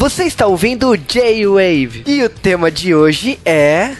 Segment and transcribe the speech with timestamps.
[0.00, 3.90] Você está ouvindo o J-Wave e o tema de hoje é.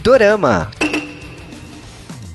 [0.00, 0.70] Dorama.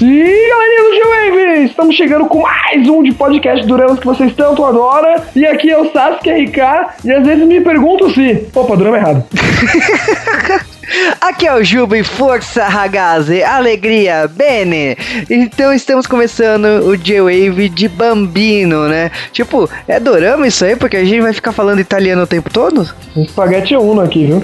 [0.02, 4.66] E galerinha do G-Wave, estamos chegando com mais um de podcast Doramas que vocês tanto
[4.66, 5.24] adoram.
[5.34, 6.58] E aqui é o Sasuke RK,
[7.06, 8.50] e às vezes me pergunto se.
[8.54, 9.24] Opa, Dorama errado.
[11.20, 14.98] Aqui é o Juba e Força Ragazzi, Alegria, Bene.
[15.30, 19.12] Então estamos começando o J-Wave de Bambino, né?
[19.32, 20.76] Tipo, é dorama isso aí?
[20.76, 22.90] Porque a gente vai ficar falando italiano o tempo todo?
[23.16, 24.42] Espaguete Uno aqui, viu?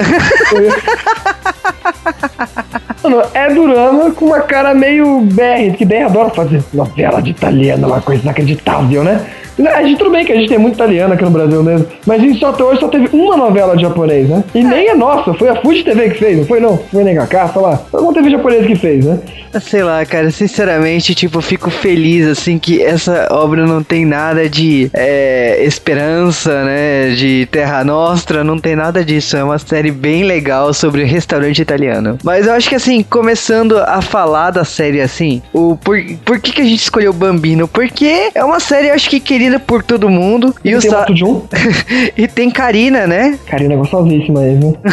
[3.04, 7.88] Mano, é Dorama com uma cara meio BR, que BR adora fazer novela de italiano,
[7.88, 9.26] uma coisa inacreditável, né?
[9.66, 12.22] A gente tudo bem que a gente tem muito italiano aqui no Brasil mesmo, mas
[12.22, 14.44] a gente só até hoje só teve uma novela de japonês, né?
[14.54, 16.78] E nem é nossa, foi a Fuji TV que fez, não foi não?
[16.78, 17.78] Foi NHK, sei lá.
[17.90, 19.20] Foi uma TV japonesa que fez, né?
[19.62, 24.90] Sei lá, cara, sinceramente, tipo, fico feliz, assim, que essa obra não tem nada de
[24.94, 30.74] é, esperança, né, de Terra Nostra, não tem nada disso, é uma série bem legal
[30.74, 32.18] sobre restaurante italiano.
[32.24, 36.52] Mas eu acho que, assim, começando a falar da série, assim, o por, por que
[36.52, 37.68] que a gente escolheu Bambino?
[37.68, 40.54] Porque é uma série, acho que, querida por todo mundo.
[40.64, 41.06] E, E o tem Sa-
[42.18, 43.38] e tem Karina, né?
[43.48, 44.78] Karina é gostosíssima aí, viu?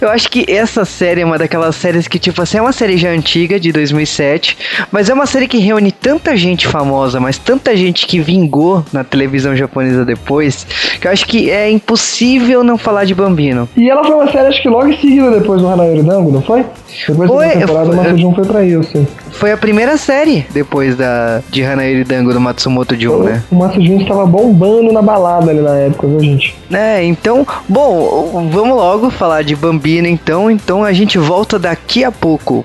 [0.00, 2.96] Eu acho que essa série é uma daquelas séries que, tipo assim, é uma série
[2.96, 4.56] já antiga, de 2007,
[4.90, 9.04] mas é uma série que reúne tanta gente famosa, mas tanta gente que vingou na
[9.04, 10.66] televisão japonesa depois,
[11.00, 13.68] que eu acho que é impossível não falar de Bambino.
[13.76, 16.42] E ela foi uma série, acho que logo em seguida depois do Hanaori Dango, não
[16.42, 16.64] foi?
[17.08, 19.06] Depois Foi, da temporada, o foi- Mato Jun foi pra isso.
[19.34, 23.42] Foi a primeira série depois da de Hanaeri Dango do Matsumoto Jun, né?
[23.50, 26.56] O Jun estava bombando na balada ali na época, viu, gente?
[26.72, 32.12] É, então, bom, vamos logo falar de Bambino então, então a gente volta daqui a
[32.12, 32.64] pouco.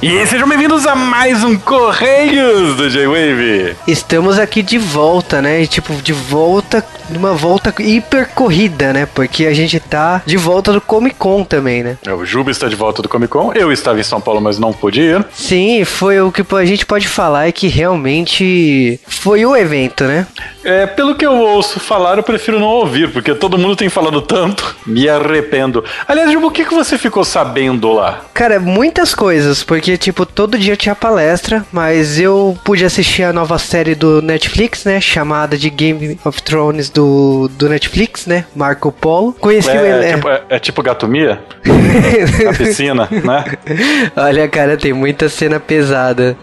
[0.00, 3.74] E sejam bem-vindos a mais um Correios do J-Wave.
[3.84, 5.60] Estamos aqui de volta, né?
[5.62, 9.06] E, Tipo, de volta, uma volta hiper corrida, né?
[9.12, 11.98] Porque a gente tá de volta do Comic Con também, né?
[12.06, 13.52] É, O Juba está de volta do Comic Con.
[13.54, 15.24] Eu estava em São Paulo, mas não pude ir.
[15.32, 20.28] Sim, foi o que a gente pode falar é que realmente foi o evento, né?
[20.62, 24.20] É, pelo que eu ouço falar, eu prefiro não ouvir, porque todo mundo tem falado
[24.22, 24.76] tanto.
[24.86, 25.82] Me arrependo.
[26.06, 28.20] Aliás, Juba, o que, que você ficou sabendo lá?
[28.34, 33.58] Cara, muitas coisas, porque, tipo, todo dia tinha palestra, mas eu pude assistir a nova
[33.58, 35.00] série do Netflix, né?
[35.00, 38.44] Chamada de Game of Thrones do, do Netflix, né?
[38.54, 39.32] Marco Polo.
[39.34, 41.40] Conheci o É, ele- tipo, é, é tipo Gato Mia?
[42.44, 43.44] Na piscina, né?
[44.16, 46.36] Olha, cara, tem muita cena pesada.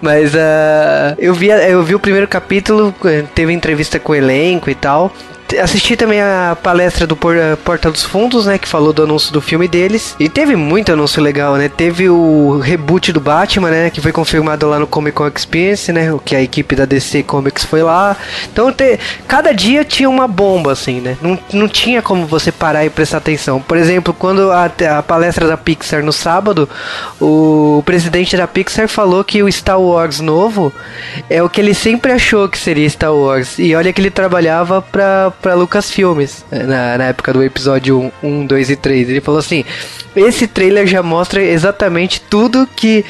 [0.00, 2.94] Mas ah, eu, vi, eu vi o primeiro capítulo,
[3.34, 5.12] teve entrevista com o elenco e tal.
[5.62, 8.58] Assisti também a palestra do eh, Porta dos Fundos, né?
[8.58, 10.14] Que falou do anúncio do filme deles.
[10.18, 11.68] E teve muito anúncio legal, né?
[11.68, 13.90] Teve o reboot do Batman, né?
[13.90, 16.12] Que foi confirmado lá no Comic Con Experience, né?
[16.12, 18.16] O que a equipe da DC Comics foi lá.
[18.52, 18.98] Então, te-
[19.28, 21.16] cada dia tinha uma bomba, assim, né?
[21.20, 23.60] Não, não tinha como você parar e prestar atenção.
[23.60, 26.68] Por exemplo, quando a, a palestra da Pixar no sábado,
[27.20, 30.72] o presidente da Pixar falou que o Star Wars novo
[31.28, 33.58] é o que ele sempre achou que seria Star Wars.
[33.58, 38.26] E olha que ele trabalhava pra, pra Lucasfilmes eh, na, na época do episódio 1,
[38.26, 39.10] 1, 2 e 3.
[39.10, 39.62] Ele falou assim:
[40.16, 43.04] esse trailer já mostra exatamente tudo que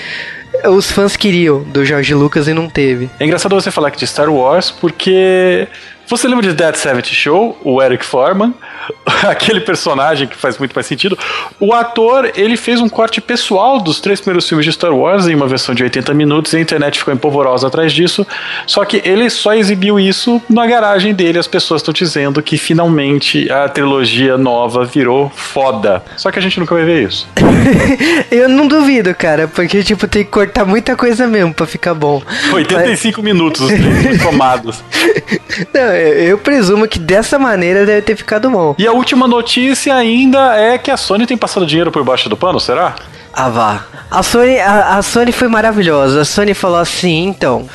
[0.64, 3.08] os fãs queriam do George Lucas e não teve.
[3.20, 5.68] É engraçado você falar aqui de Star Wars, porque
[6.08, 8.52] você lembra de Dead Seventh Show, o Eric Foreman,
[9.28, 11.18] aquele personagem que faz muito mais sentido.
[11.58, 15.34] O ator, ele fez um corte pessoal dos três primeiros filmes de Star Wars em
[15.34, 18.26] uma versão de 80 minutos, e a internet ficou empolvorosa atrás disso.
[18.66, 21.38] Só que ele só exibiu isso na garagem dele.
[21.38, 26.02] As pessoas estão dizendo que finalmente a trilogia nova virou foda.
[26.16, 27.28] Só que a gente nunca vai ver isso.
[28.30, 32.22] Eu não duvido, cara, porque tipo tem que cortar muita coisa mesmo pra ficar bom.
[32.52, 34.82] 85 minutos os três somados.
[35.72, 38.73] Não, eu, eu presumo que dessa maneira deve ter ficado bom.
[38.76, 42.36] E a última notícia ainda é que a Sony tem passado dinheiro por baixo do
[42.36, 42.94] pano, será?
[43.32, 43.84] Ah, vá.
[44.10, 46.22] A Sony, a, a Sony foi maravilhosa.
[46.22, 47.68] A Sony falou assim, então.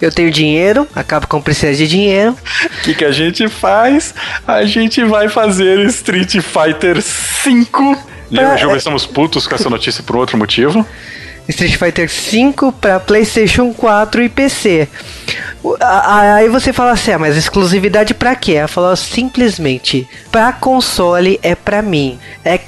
[0.00, 2.32] Eu tenho dinheiro, a Capcom precisa de dinheiro.
[2.32, 4.14] O que, que a gente faz?
[4.46, 7.96] A gente vai fazer Street Fighter V.
[8.30, 10.84] E eu e o Juba estamos putos com essa notícia por outro motivo.
[11.48, 14.88] Street Fighter V para PlayStation 4 e PC.
[15.80, 18.52] Aí você fala assim, ah, mas exclusividade pra quê?
[18.52, 22.18] Ela falou simplesmente, pra console é pra mim.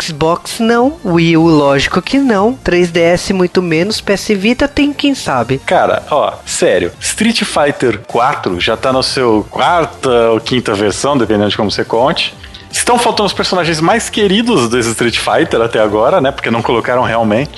[0.01, 5.59] Xbox não, Wii U lógico que não, 3DS muito menos, PS Vita tem quem sabe.
[5.67, 11.51] Cara, ó, sério, Street Fighter 4 já tá no seu quarta ou quinta versão, dependendo
[11.51, 12.35] de como você conte.
[12.71, 16.31] Estão faltando os personagens mais queridos desse Street Fighter até agora, né?
[16.31, 17.51] Porque não colocaram realmente.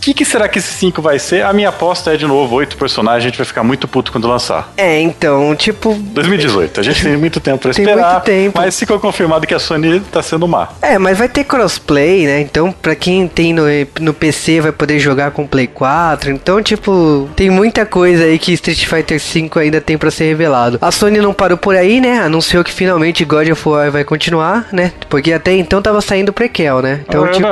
[0.00, 1.44] O que, que, será que esse 5 vai ser?
[1.44, 3.22] A minha aposta é, de novo, oito personagens.
[3.22, 4.72] A gente vai ficar muito puto quando lançar.
[4.74, 5.92] É, então, tipo.
[5.92, 6.80] 2018.
[6.80, 8.12] A gente tem muito tempo pra esperar.
[8.12, 8.58] Muito tempo.
[8.58, 10.70] Mas ficou confirmado que a Sony tá sendo má.
[10.80, 12.40] É, mas vai ter crossplay, né?
[12.40, 13.64] Então, pra quem tem no,
[14.00, 16.30] no PC, vai poder jogar com Play 4.
[16.30, 20.78] Então, tipo, tem muita coisa aí que Street Fighter 5 ainda tem pra ser revelado.
[20.80, 22.20] A Sony não parou por aí, né?
[22.20, 24.94] Anunciou que finalmente God of War vai continuar, né?
[25.10, 27.00] Porque até então tava saindo prequel, né?
[27.06, 27.46] Então, tipo...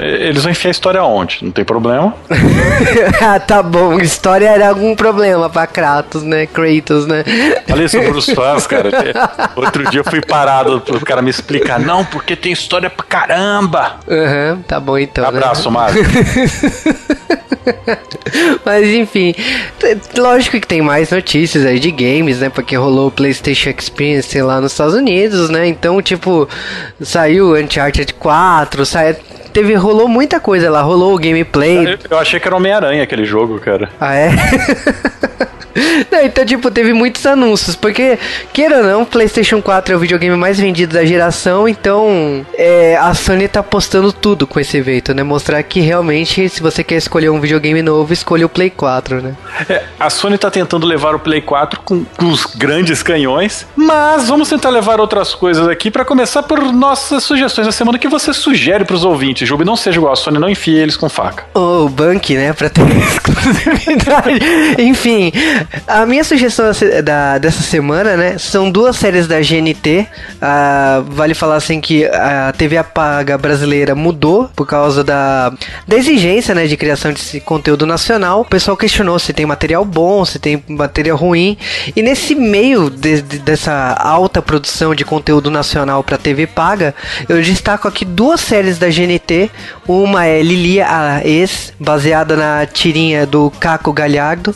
[0.00, 1.38] Eles vão enfiar a história história onde?
[1.42, 2.14] Não tem problema.
[3.20, 3.98] ah, tá bom.
[3.98, 6.46] História era algum problema pra Kratos, né?
[6.46, 7.24] Kratos, né?
[7.70, 8.90] Olha isso pros fãs, cara.
[9.56, 11.80] Outro dia eu fui parado pro cara me explicar.
[11.80, 13.96] Não, porque tem história pra caramba.
[14.08, 15.22] Aham, uhum, tá bom então.
[15.22, 15.28] Né?
[15.28, 15.74] Abraço, né?
[15.74, 16.04] Mário.
[18.64, 19.34] Mas enfim,
[20.16, 22.48] lógico que tem mais notícias aí de games, né?
[22.48, 25.66] Porque rolou o PlayStation Experience lá nos Estados Unidos, né?
[25.66, 26.48] Então, tipo,
[27.00, 29.16] saiu Uncharted 4, saiu
[29.54, 31.94] teve, rolou muita coisa lá, rolou o gameplay.
[31.94, 33.88] Eu, eu achei que era Homem-Aranha aquele jogo, cara.
[34.00, 34.30] Ah, é?
[36.10, 38.18] Não, então, tipo, teve muitos anúncios, porque,
[38.52, 42.96] queira ou não, o PlayStation 4 é o videogame mais vendido da geração, então é,
[42.96, 45.22] a Sony tá postando tudo com esse evento, né?
[45.22, 49.34] Mostrar que realmente, se você quer escolher um videogame novo, escolha o Play 4, né?
[49.68, 54.28] É, a Sony tá tentando levar o Play 4 com, com os grandes canhões, mas
[54.28, 58.32] vamos tentar levar outras coisas aqui, para começar por nossas sugestões da semana que você
[58.32, 59.48] sugere pros ouvintes.
[59.48, 61.44] Jubi, não seja igual a Sony, não enfie eles com faca.
[61.54, 62.52] O oh, Bank, né?
[62.52, 64.40] Pra ter exclusividade.
[64.78, 65.32] Enfim,
[65.86, 66.66] a minha sugestão
[67.02, 70.06] da, dessa semana, né, são duas séries da GNT.
[70.40, 75.52] Ah, vale falar assim que a TV Apaga brasileira mudou por causa da,
[75.86, 78.40] da exigência, né, de criação de conteúdo nacional.
[78.40, 81.56] O pessoal questionou se tem material bom, se tem material ruim.
[81.94, 86.94] E nesse meio de, de, dessa alta produção de conteúdo nacional para TV Paga,
[87.28, 89.50] eu destaco aqui duas séries da GNT.
[89.86, 94.54] Uma é Lilia, a ex, baseada na tirinha do Caco Galhardo.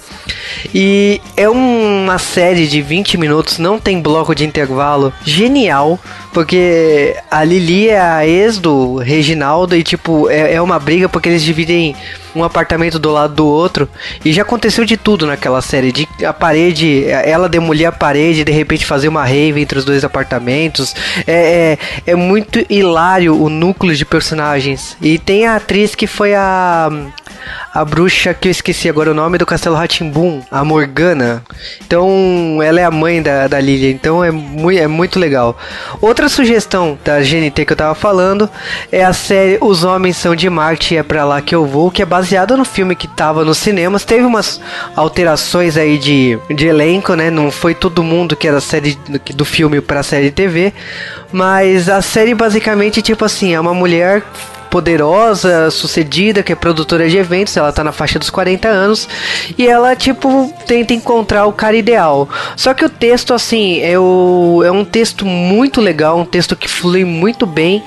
[0.75, 0.98] E
[1.37, 5.99] é uma série de 20 minutos, não tem bloco de intervalo, genial,
[6.39, 11.29] porque a Lili é a ex do Reginaldo e, tipo, é, é uma briga porque
[11.29, 11.97] eles dividem
[12.33, 13.89] um apartamento do lado do outro.
[14.25, 15.91] E já aconteceu de tudo naquela série.
[15.91, 20.05] De a parede, ela demolir a parede de repente fazer uma rave entre os dois
[20.05, 20.95] apartamentos.
[21.27, 21.77] É,
[22.07, 24.97] é, é muito hilário o núcleo de personagens.
[25.03, 26.89] E tem a atriz que foi a
[27.73, 31.43] a bruxa que eu esqueci agora o nome do Castelo Ratimbum, a Morgana.
[31.87, 35.57] Então, ela é a mãe da, da Lilia, então é muito, é muito legal.
[36.01, 38.49] Outra sugestão da GNT que eu tava falando
[38.91, 42.03] é a série Os Homens São de Marte é pra lá que eu vou, que
[42.03, 44.05] é baseada no filme que tava nos cinemas.
[44.05, 44.61] Teve umas
[44.95, 47.31] alterações aí de, de elenco, né?
[47.31, 48.99] Não foi todo mundo que era série
[49.35, 50.73] do, filme pra série TV,
[51.33, 54.23] mas a série basicamente tipo assim, é uma mulher
[54.71, 59.09] poderosa, sucedida, que é produtora de eventos, ela tá na faixa dos 40 anos,
[59.57, 62.29] e ela, tipo, tenta encontrar o cara ideal.
[62.57, 66.69] Só que o texto, assim, é, o, é um texto muito legal, um texto que
[66.69, 67.83] flui muito bem,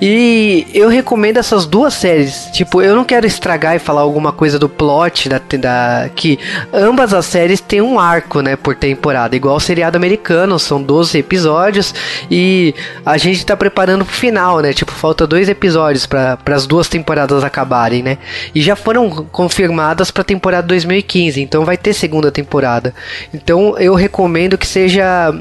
[0.00, 2.48] e eu recomendo essas duas séries.
[2.52, 6.38] Tipo, eu não quero estragar e falar alguma coisa do plot, da, da que
[6.72, 11.18] ambas as séries têm um arco, né, por temporada, igual o seriado americano, são 12
[11.18, 11.94] episódios,
[12.30, 12.74] e
[13.04, 16.88] a gente tá preparando pro final, né, tipo, falta dois episódios para para as duas
[16.88, 18.18] temporadas acabarem, né?
[18.54, 22.94] E já foram confirmadas para a temporada 2015, então vai ter segunda temporada.
[23.32, 25.32] Então eu recomendo que seja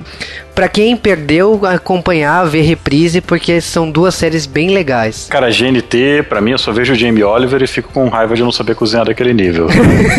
[0.54, 5.28] para quem perdeu, acompanhar, ver reprise, porque são duas séries bem legais.
[5.30, 8.44] Cara, GNT, para mim, eu só vejo o Jamie Oliver e fico com raiva de
[8.44, 9.68] não saber cozinhar daquele nível.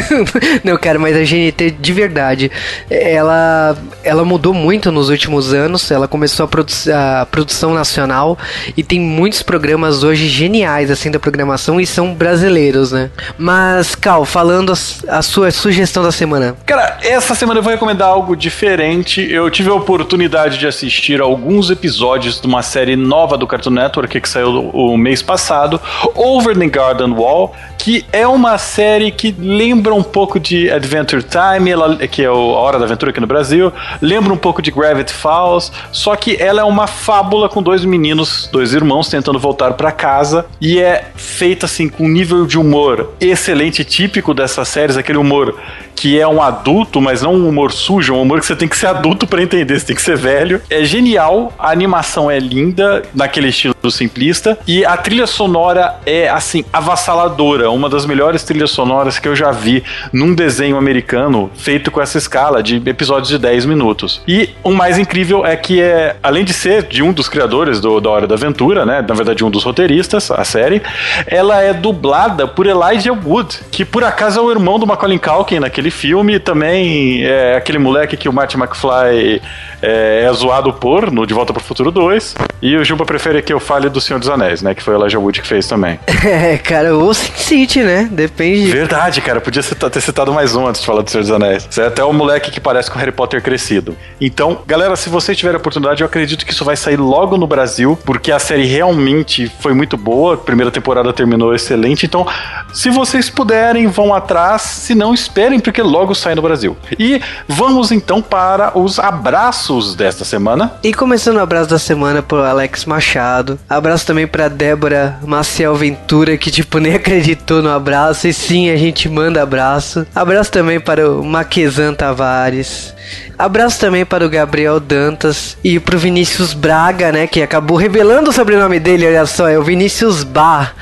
[0.64, 2.50] não, cara, mas a GNT de verdade,
[2.90, 5.90] ela, ela mudou muito nos últimos anos.
[5.90, 8.36] Ela começou a, produ a produção nacional
[8.76, 13.10] e tem muitos programas hoje geniais assim da programação e são brasileiros, né?
[13.38, 16.56] Mas, Cal, falando a, a sua sugestão da semana.
[16.66, 19.20] Cara, essa semana eu vou recomendar algo diferente.
[19.30, 23.70] Eu tive a oportunidade oportunidade de assistir alguns episódios de uma série nova do Cartoon
[23.70, 25.80] Network que saiu o mês passado,
[26.14, 31.70] Over the Garden Wall, que é uma série que lembra um pouco de Adventure Time,
[31.70, 35.12] ela, que é a Hora da Aventura aqui no Brasil, lembra um pouco de Gravity
[35.12, 39.92] Falls, só que ela é uma fábula com dois meninos, dois irmãos tentando voltar para
[39.92, 45.18] casa e é feita assim com um nível de humor excelente, típico dessas séries, aquele
[45.18, 45.54] humor
[45.94, 48.76] que é um adulto, mas não um humor sujo, um humor que você tem que
[48.76, 50.60] ser adulto para entender, você tem que ser velho.
[50.70, 54.58] É genial, a animação é linda, naquele estilo simplista.
[54.66, 57.70] E a trilha sonora é, assim, avassaladora.
[57.70, 62.18] Uma das melhores trilhas sonoras que eu já vi num desenho americano feito com essa
[62.18, 64.22] escala de episódios de 10 minutos.
[64.26, 68.00] E o mais incrível é que, é, além de ser de um dos criadores do,
[68.00, 69.04] da Hora da Aventura, né?
[69.06, 70.82] Na verdade, um dos roteiristas, a série,
[71.26, 75.60] ela é dublada por Elijah Wood, que por acaso é o irmão do Macaulay Culkin
[75.60, 76.38] naquele filme.
[76.38, 79.40] Também é aquele moleque que o Martin McFly
[79.82, 82.34] é, é zoado por no De Volta para o Futuro 2.
[82.62, 84.72] E o Juba prefere que eu fale do Senhor dos Anéis, né?
[84.72, 85.98] Que foi o Elijah Wood que fez também.
[86.24, 88.08] É, cara, ou Sin City, né?
[88.10, 88.70] Depende.
[88.70, 89.40] Verdade, cara.
[89.40, 91.66] Podia ter citado mais um antes de falar do Senhor dos Anéis.
[91.70, 93.94] Você é até o moleque que parece com o Harry Potter crescido.
[94.18, 97.46] Então, galera, se vocês tiverem a oportunidade, eu acredito que isso vai sair logo no
[97.46, 100.34] Brasil, porque a série realmente foi muito boa.
[100.34, 102.06] A primeira temporada terminou excelente.
[102.06, 102.26] Então,
[102.72, 104.62] se vocês puderem, vão atrás.
[104.62, 106.76] Se não, esperem, porque logo sai no Brasil.
[106.98, 110.72] E vamos então para os abraços desta semana.
[110.82, 113.58] E começando o abraço da semana pro Alex Machado.
[113.68, 118.28] Abraço também pra Débora Maciel Ventura, que tipo nem acreditou no abraço.
[118.28, 120.06] E sim, a gente manda abraço.
[120.14, 122.94] Abraço também para o Maquesan Tavares.
[123.38, 127.26] Abraço também para o Gabriel Dantas e pro Vinícius Braga, né?
[127.26, 130.74] Que acabou revelando o sobrenome dele, olha só, é o Vinícius Bar.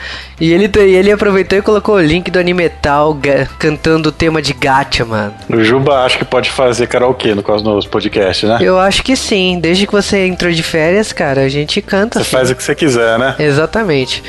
[0.42, 3.16] E ele, ele aproveitou e colocou o link do Animetal
[3.61, 5.32] cantando o tema de Gacha, mano.
[5.49, 8.58] O Juba acho que pode fazer karaokê no, nos podcasts, né?
[8.61, 9.61] Eu acho que sim.
[9.61, 12.18] Desde que você entrou de férias, cara, a gente canta.
[12.18, 12.30] Você assim.
[12.32, 13.37] faz o que você quiser, né?
[13.38, 14.20] Exatamente.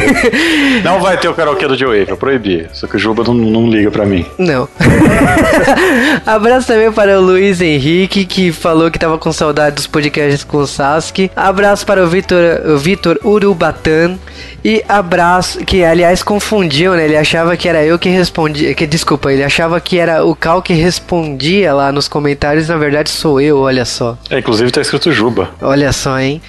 [0.82, 2.66] não vai ter o karaokê do Joe eu proibi.
[2.72, 4.24] Só que o Juba não, não liga pra mim.
[4.38, 4.66] Não.
[6.24, 10.56] Abraço também para o Luiz Henrique, que falou que tava com saudade dos podcasts com
[10.56, 11.30] o Sasuke.
[11.36, 14.16] Abraço para o Vitor Urubatan.
[14.64, 15.33] E abraço,
[15.66, 17.04] que aliás confundiu, né?
[17.04, 18.74] Ele achava que era eu que respondia.
[18.74, 22.68] Que, desculpa, ele achava que era o Cal que respondia lá nos comentários.
[22.68, 24.16] Na verdade, sou eu, olha só.
[24.30, 25.50] É, inclusive tá escrito Juba.
[25.60, 26.40] Olha só, hein?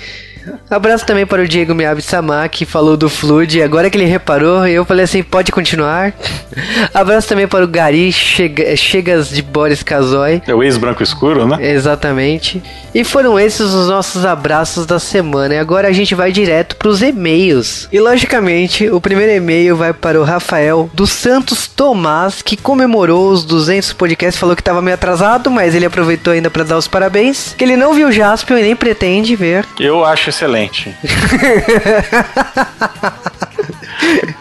[0.69, 3.61] Abraço também para o Diego Miyabi Sama, que falou do Flood.
[3.61, 6.13] Agora que ele reparou, eu falei assim: pode continuar.
[6.93, 10.41] Abraço também para o Gari Chega, Chegas de Boris Casoy.
[10.47, 11.57] É o ex-branco escuro, né?
[11.71, 12.61] Exatamente.
[12.93, 15.55] E foram esses os nossos abraços da semana.
[15.55, 17.87] E agora a gente vai direto para os e-mails.
[17.91, 23.43] E logicamente, o primeiro e-mail vai para o Rafael dos Santos Tomás, que comemorou os
[23.43, 24.39] 200 podcasts.
[24.39, 27.53] Falou que estava meio atrasado, mas ele aproveitou ainda para dar os parabéns.
[27.57, 29.65] Que ele não viu Jaspion e nem pretende ver.
[29.79, 30.93] Eu acho excelente.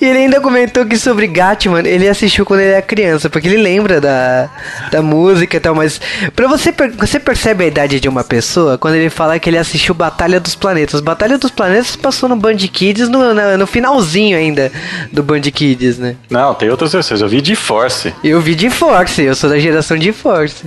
[0.00, 3.58] e ele ainda comentou que sobre Gatman ele assistiu quando ele era criança, porque ele
[3.58, 4.48] lembra da,
[4.90, 6.00] da música e tal, mas
[6.34, 9.94] pra você, você percebe a idade de uma pessoa quando ele fala que ele assistiu
[9.94, 11.00] Batalha dos Planetas.
[11.00, 14.72] Batalha dos Planetas passou no Band Kids no, no, no finalzinho ainda
[15.12, 16.16] do Band Kids, né?
[16.30, 17.20] Não, tem outras versões.
[17.20, 18.14] Eu vi de Force.
[18.22, 20.64] Eu vi de Force, eu sou da geração de Force.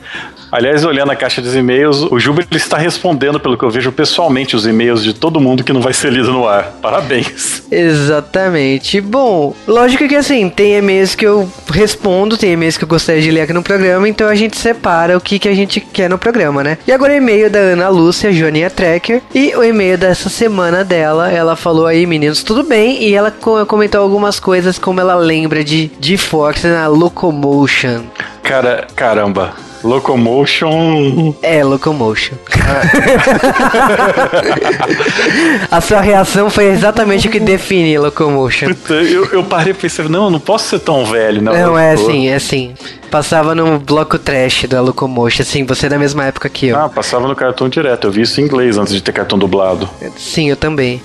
[0.49, 4.55] Aliás, olhando a caixa dos e-mails, o Juba está respondendo, pelo que eu vejo pessoalmente,
[4.55, 6.71] os e-mails de todo mundo que não vai ser lido no ar.
[6.81, 7.63] Parabéns.
[7.69, 8.66] Exatamente.
[9.03, 13.31] Bom, lógico que assim, tem e-mails que eu respondo, tem e-mails que eu gostaria de
[13.31, 16.17] ler aqui no programa, então a gente separa o que, que a gente quer no
[16.17, 16.77] programa, né?
[16.87, 21.31] E agora o e-mail da Ana Lúcia, Joaninha Trekker, e o e-mail dessa semana dela,
[21.31, 23.03] ela falou aí, meninos, tudo bem?
[23.03, 23.31] E ela
[23.67, 28.03] comentou algumas coisas como ela lembra de, de Fox na Locomotion.
[28.43, 29.66] Cara, caramba.
[29.87, 31.33] Locomotion.
[31.41, 32.35] É, Locomotion.
[35.71, 38.67] a sua reação foi exatamente o que define Locomotion.
[38.89, 41.53] Eu, eu parei e pensei, não, eu não posso ser tão velho, não.
[41.53, 42.73] Não, é assim, é assim.
[43.09, 46.77] Passava no bloco trash da Locomotion, assim, você é da mesma época que eu.
[46.77, 49.89] Ah, passava no cartão direto, eu vi isso em inglês antes de ter cartão dublado.
[50.17, 51.01] Sim, eu também.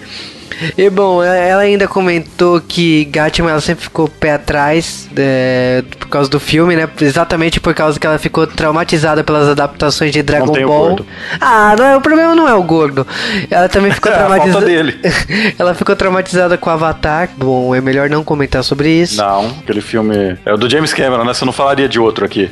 [0.76, 6.30] E bom, ela ainda comentou que Gatman ela sempre ficou pé atrás é, por causa
[6.30, 6.88] do filme, né?
[7.00, 11.00] Exatamente por causa que ela ficou traumatizada pelas adaptações de Dragon Ball.
[11.40, 13.06] Ah, não, o problema não é o gordo.
[13.50, 14.66] Ela também ficou traumatizada.
[14.66, 14.98] dele.
[15.58, 17.28] ela ficou traumatizada com Avatar.
[17.36, 19.16] Bom, é melhor não comentar sobre isso.
[19.16, 21.34] Não, aquele filme é o do James Cameron, né?
[21.34, 22.50] Você não falaria de outro aqui.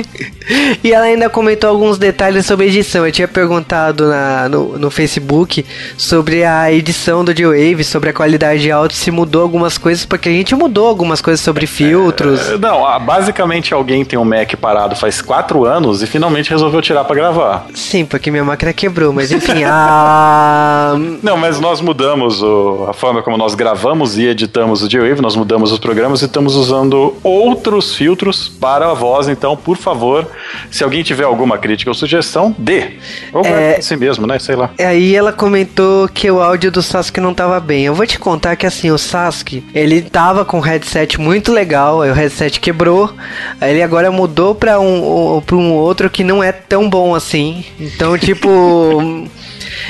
[0.82, 3.06] e ela ainda comentou alguns detalhes sobre edição.
[3.06, 5.64] Eu tinha perguntado na, no, no Facebook
[5.96, 10.28] sobre a edição do J-Wave, sobre a qualidade de áudio, se mudou algumas coisas, porque
[10.28, 12.48] a gente mudou algumas coisas sobre filtros.
[12.50, 17.04] É, não, basicamente alguém tem um Mac parado faz quatro anos e finalmente resolveu tirar
[17.04, 17.66] para gravar.
[17.74, 19.64] Sim, porque minha máquina quebrou, mas enfim.
[19.66, 20.94] a...
[21.22, 25.36] Não, mas nós mudamos o, a forma como nós gravamos e editamos o J-Wave, nós
[25.36, 30.26] mudamos os programas e estamos usando outros filtros para a voz, então, por favor,
[30.70, 32.92] se alguém tiver alguma crítica ou sugestão, dê.
[33.32, 34.38] Ou é assim mesmo, né?
[34.38, 34.70] Sei lá.
[34.78, 37.84] Aí ela comentou que o áudio do Sasuke não tava bem.
[37.84, 42.00] Eu vou te contar que assim, o Sasuke, ele tava com um headset muito legal,
[42.00, 43.12] aí o headset quebrou,
[43.60, 47.64] aí ele agora mudou pra um, pra um outro que não é tão bom assim.
[47.78, 49.28] Então, tipo.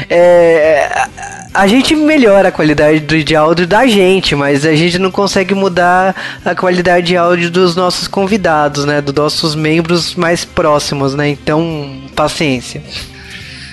[0.09, 0.89] é,
[1.53, 6.15] a gente melhora a qualidade de áudio da gente, mas a gente não consegue mudar
[6.45, 9.01] a qualidade de áudio dos nossos convidados, né?
[9.01, 11.29] Dos nossos membros mais próximos, né?
[11.29, 12.83] Então, paciência.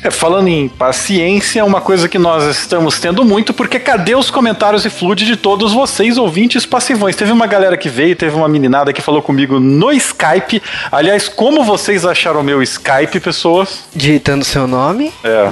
[0.04, 4.86] É, falando em paciência, uma coisa que nós estamos tendo muito, porque cadê os comentários
[4.86, 7.16] e flood de todos vocês, ouvintes passivões?
[7.16, 10.62] Teve uma galera que veio, teve uma meninada que falou comigo no Skype.
[10.92, 13.86] Aliás, como vocês acharam o meu Skype, pessoas?
[13.96, 15.12] Digitando seu nome?
[15.24, 15.48] É.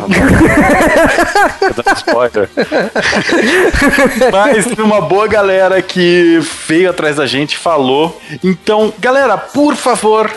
[1.98, 2.50] spoiler.
[4.32, 8.22] Mas teve uma boa galera que veio atrás da gente, falou.
[8.44, 10.32] Então, galera, por favor,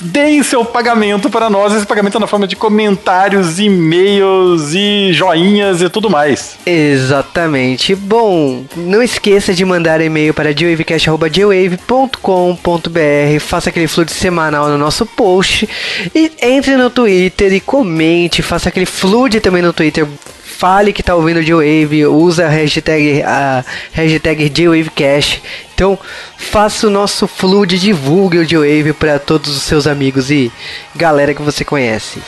[0.00, 1.74] deem seu pagamento para nós.
[1.74, 6.56] Esse pagamento é na forma de comentários, e-mails e joinhas e tudo mais.
[6.64, 7.94] Exatamente.
[7.94, 13.40] Bom, não esqueça de mandar e-mail para geowavecast.com.br.
[13.40, 15.68] Faça aquele fluxo semanal no nosso post.
[16.14, 18.42] E entre no Twitter e comente.
[18.42, 20.06] Faça aquele flood também no Twitter
[20.58, 25.42] fale que tá ouvindo J-Wave, usa a hashtag, a hashtag J-Wavecast.
[25.74, 25.98] Então,
[26.36, 30.50] faça o nosso flood, divulgue o J-Wave para todos os seus amigos e
[30.94, 32.22] galera que você conhece.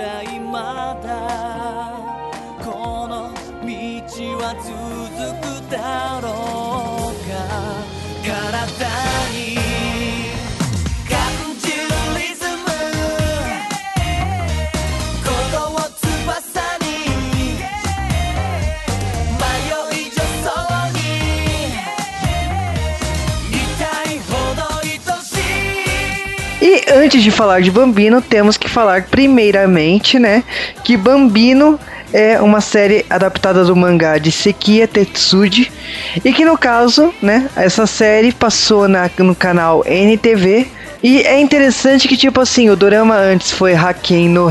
[0.00, 1.08] らいまだ
[2.64, 3.68] この道
[4.38, 4.72] は続
[5.42, 8.00] くだろうか。
[8.22, 9.29] 体
[26.72, 30.44] E antes de falar de Bambino, temos que falar primeiramente, né,
[30.84, 31.80] que Bambino
[32.12, 35.68] é uma série adaptada do mangá de Sekiya Tetsuji
[36.24, 40.68] e que no caso, né, essa série passou na, no canal NTV
[41.02, 44.46] e é interessante que, tipo assim, o dorama antes foi Haken no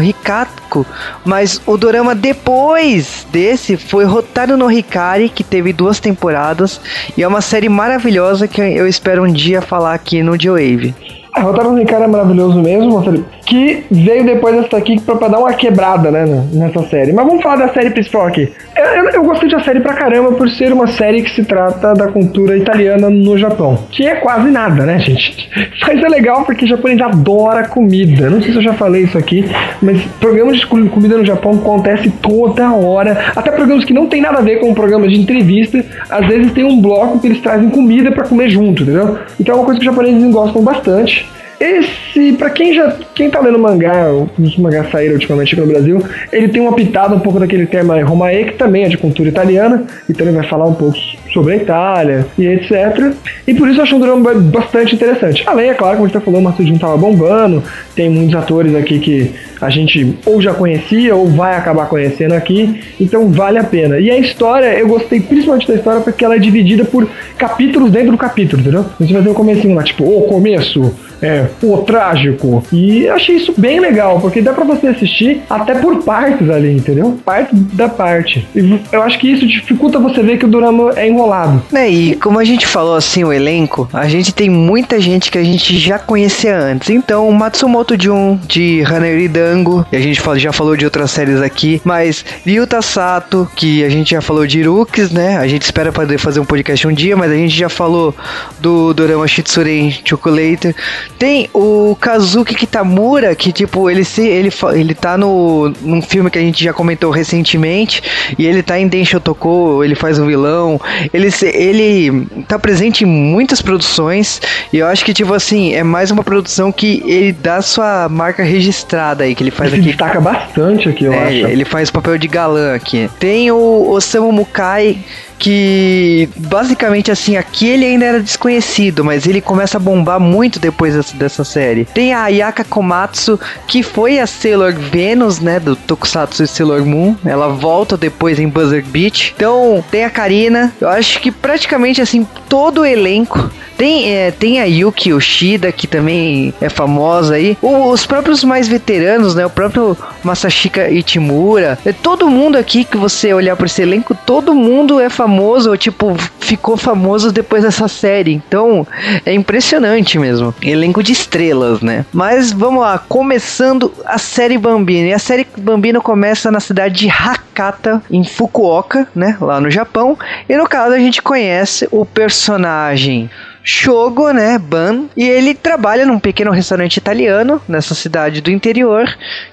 [1.26, 6.80] Mas o dorama depois desse foi Rotaru no Hikari, que teve duas temporadas,
[7.18, 10.94] e é uma série maravilhosa que eu espero um dia falar aqui no J-Wave.
[11.34, 13.02] A Rotário no Ricardo é maravilhoso mesmo,
[13.46, 17.14] que veio depois dessa aqui pra, pra, dar uma quebrada, né, nessa série.
[17.14, 18.52] Mas vamos falar da série principal aqui.
[18.76, 21.94] Eu, eu, eu, gostei da série pra caramba por ser uma série que se trata
[21.94, 23.78] da cultura italiana no Japão.
[23.92, 25.50] Que é quase nada, né, gente?
[25.88, 28.30] Mas é legal porque o japonês adora comida.
[28.30, 29.46] Não sei se eu já falei isso aqui,
[29.82, 33.32] mas programas comida no Japão acontece toda hora.
[33.36, 35.84] Até programas que não tem nada a ver com programas de entrevista.
[36.10, 39.20] Às vezes tem um bloco que eles trazem comida para comer junto, entendeu?
[39.40, 41.28] Então é uma coisa que os japoneses gostam bastante.
[41.60, 46.02] Esse, para quem já, quem tá lendo mangá, os mangás saíram ultimamente aqui no Brasil,
[46.32, 49.84] ele tem uma pitada um pouco daquele tema Romae, que também é de cultura italiana,
[50.10, 50.98] então ele vai falar um pouco
[51.34, 53.14] sobre a Itália e etc.
[53.46, 55.44] E por isso eu acho um drama bastante interessante.
[55.46, 58.74] Além, é claro, como a gente tá falando, o Master tava bombando, tem muitos atores
[58.74, 63.64] aqui que a gente ou já conhecia ou vai acabar conhecendo aqui, então vale a
[63.64, 64.00] pena.
[64.00, 68.12] E a história, eu gostei principalmente da história porque ela é dividida por capítulos dentro
[68.12, 68.86] do capítulo, entendeu?
[69.00, 72.64] Você vai ter o um comecinho lá, tipo, o começo, é, o trágico.
[72.72, 76.76] E eu achei isso bem legal, porque dá pra você assistir até por partes ali,
[76.76, 77.18] entendeu?
[77.24, 78.48] Parte da parte.
[78.56, 81.62] E eu acho que isso dificulta você ver que o drama é enrolado.
[81.74, 85.38] É, e como a gente falou assim, o elenco, a gente tem muita gente que
[85.38, 86.90] a gente já conhecia antes.
[86.90, 91.82] Então, Matsumoto Jun, de Haneri Dango, e a gente já falou de outras séries aqui,
[91.84, 95.38] mas Ryuta Sato, que a gente já falou de Rooks, né?
[95.38, 98.14] A gente espera poder fazer um podcast um dia, mas a gente já falou
[98.60, 100.76] do Dorama Shitsuren Chocolate.
[101.20, 106.40] Tem o Kazuki Kitamura, que tipo, ele se ele, ele tá no num filme que
[106.40, 108.02] a gente já comentou recentemente,
[108.38, 110.80] e ele tá em Densho Toko, ele faz um vilão.
[111.14, 116.10] Ele ele tá presente em muitas produções, e eu acho que tipo assim, é mais
[116.10, 119.90] uma produção que ele dá sua marca registrada aí que ele faz ele aqui.
[119.90, 121.48] destaca bastante aqui, eu é, acho.
[121.48, 123.10] Ele faz papel de galã aqui.
[123.20, 124.98] Tem o Osamu Mukai
[125.40, 130.94] que basicamente assim, aqui ele ainda era desconhecido, mas ele começa a bombar muito depois
[130.94, 131.86] dessa, dessa série.
[131.86, 137.16] Tem a Ayaka Komatsu, que foi a Sailor Venus, né, do Tokusatsu Sailor Moon.
[137.26, 139.34] Ela volta depois em Buzzer Beach.
[139.36, 140.74] Então, tem a Karina.
[140.80, 145.88] Eu acho que praticamente assim, todo o elenco tem, é, tem a Yuki Yoshida, que
[145.88, 147.58] também é famosa aí.
[147.62, 149.46] O, os próprios mais veteranos, né?
[149.46, 151.80] O próprio Masashika Ichimura.
[151.86, 155.78] É, todo mundo aqui que você olhar por esse elenco, todo mundo é famoso famoso,
[155.78, 158.34] tipo, ficou famoso depois dessa série.
[158.34, 158.86] Então,
[159.24, 160.54] é impressionante mesmo.
[160.60, 162.04] Elenco de estrelas, né?
[162.12, 165.08] Mas vamos lá, começando a série Bambino.
[165.08, 169.38] E a série Bambino começa na cidade de Hakata, em Fukuoka, né?
[169.40, 170.18] Lá no Japão.
[170.48, 173.30] E no caso, a gente conhece o personagem
[173.62, 179.06] Shogo, né, Ban, e ele trabalha num pequeno restaurante italiano nessa cidade do interior,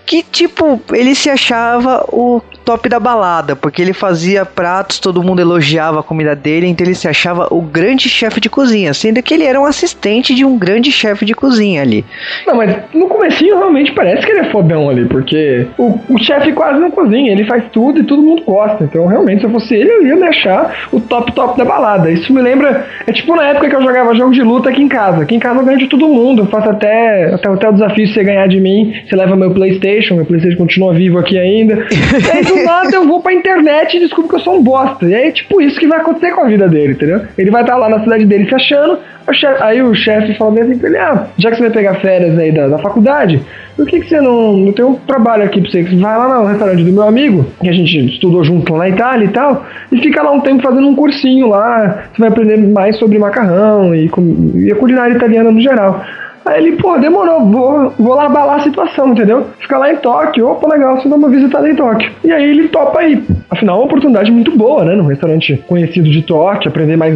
[0.06, 5.40] que tipo, ele se achava o top da balada, porque ele fazia pratos, todo mundo
[5.40, 9.32] elogiava a comida dele, então ele se achava o grande chefe de cozinha, sendo que
[9.32, 12.04] ele era um assistente de um grande chefe de cozinha ali.
[12.44, 16.52] Não, mas no comecinho realmente parece que ele é fodão ali, porque o, o chefe
[16.52, 18.82] quase não cozinha, ele faz tudo e todo mundo gosta.
[18.82, 22.10] Então realmente se eu fosse ele, eu ia me achar o top top da balada.
[22.10, 24.88] Isso me lembra, é tipo na época que eu jogava jogo de luta aqui em
[24.88, 25.22] casa.
[25.22, 28.06] Aqui em casa eu ganho de todo mundo, eu faço até, até, até o desafio
[28.06, 31.74] de você ganhar de mim, você leva meu Playstation, meu Playstation continua vivo aqui ainda.
[31.94, 35.06] e aí do nada eu vou pra internet e descubro que eu sou um bosta.
[35.06, 37.22] E aí é tipo isso que vai acontecer com a vida dele, entendeu?
[37.36, 38.98] Ele vai estar lá na cidade dele se achando,
[39.32, 42.38] chefe, aí o chefe fala assim pra ele, ah, já que você vai pegar férias
[42.38, 43.40] aí da, da faculdade,
[43.76, 45.82] por que, que você não, não tem um trabalho aqui pra você?
[45.82, 48.88] Você vai lá no restaurante do meu amigo, que a gente estudou junto lá na
[48.88, 52.56] Itália e tal, e fica lá um tempo fazendo um cursinho lá, você vai aprender
[52.56, 54.10] mais sobre macarrão e,
[54.54, 56.04] e a culinária italiana no geral.
[56.46, 59.46] Aí ele, pô, demorou, vou, vou lá abalar a situação, entendeu?
[59.58, 62.10] Fica lá em Tóquio, opa, legal, você dá uma visitada em Tóquio.
[62.22, 63.24] E aí ele topa aí.
[63.48, 64.94] Afinal, é uma oportunidade muito boa, né?
[64.94, 67.14] Num restaurante conhecido de Tóquio, aprender mais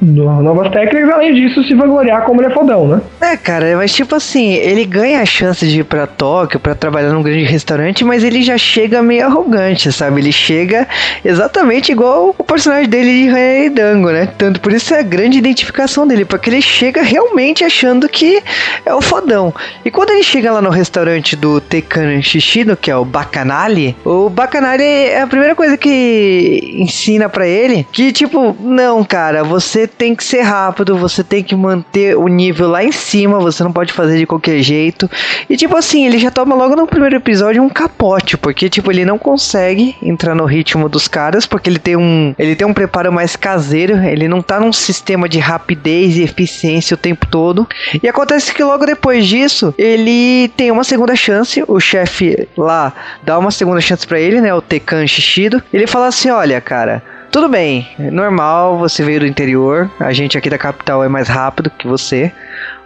[0.00, 3.00] novas técnicas, além disso, se vangloriar como ele é fodão, né?
[3.20, 7.10] É, cara, mas tipo assim, ele ganha a chance de ir pra Tóquio pra trabalhar
[7.10, 10.20] num grande restaurante, mas ele já chega meio arrogante, sabe?
[10.20, 10.86] Ele chega
[11.24, 14.28] exatamente igual o personagem dele de Dango, né?
[14.38, 18.42] Tanto por isso é a grande identificação dele, porque ele chega realmente achando que
[18.86, 19.52] é o fodão.
[19.84, 24.28] E quando ele chega lá no restaurante do Tekan Shishino, que é o Bacanali, o
[24.28, 30.14] Bacanali é a primeira coisa que ensina para ele que, tipo, não, cara, você tem
[30.14, 33.92] que ser rápido, você tem que manter o nível lá em cima, você não pode
[33.92, 35.10] fazer de qualquer jeito.
[35.48, 39.04] E, tipo assim, ele já toma logo no primeiro episódio um capote, porque, tipo, ele
[39.04, 43.12] não consegue entrar no ritmo dos caras, porque ele tem um, ele tem um preparo
[43.12, 47.66] mais caseiro, ele não tá num sistema de rapidez e eficiência o tempo todo.
[48.02, 51.62] E acontece que logo depois disso, ele tem uma segunda chance.
[51.66, 54.52] O chefe lá dá uma segunda chance para ele, né?
[54.54, 55.53] O Tekan Shishido.
[55.72, 57.02] Ele fala assim: olha, cara.
[57.30, 61.68] Tudo bem, normal, você veio do interior, a gente aqui da capital é mais rápido
[61.68, 62.32] que você,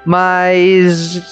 [0.08, 1.22] mas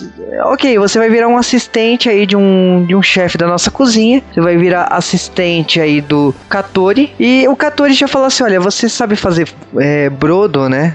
[0.44, 4.22] ok, você vai virar um assistente aí de um, de um chefe da nossa cozinha.
[4.31, 7.14] Você vai virar assistente aí do Katori.
[7.18, 10.94] E o Katori já falou assim: olha, você sabe fazer é, brodo, né?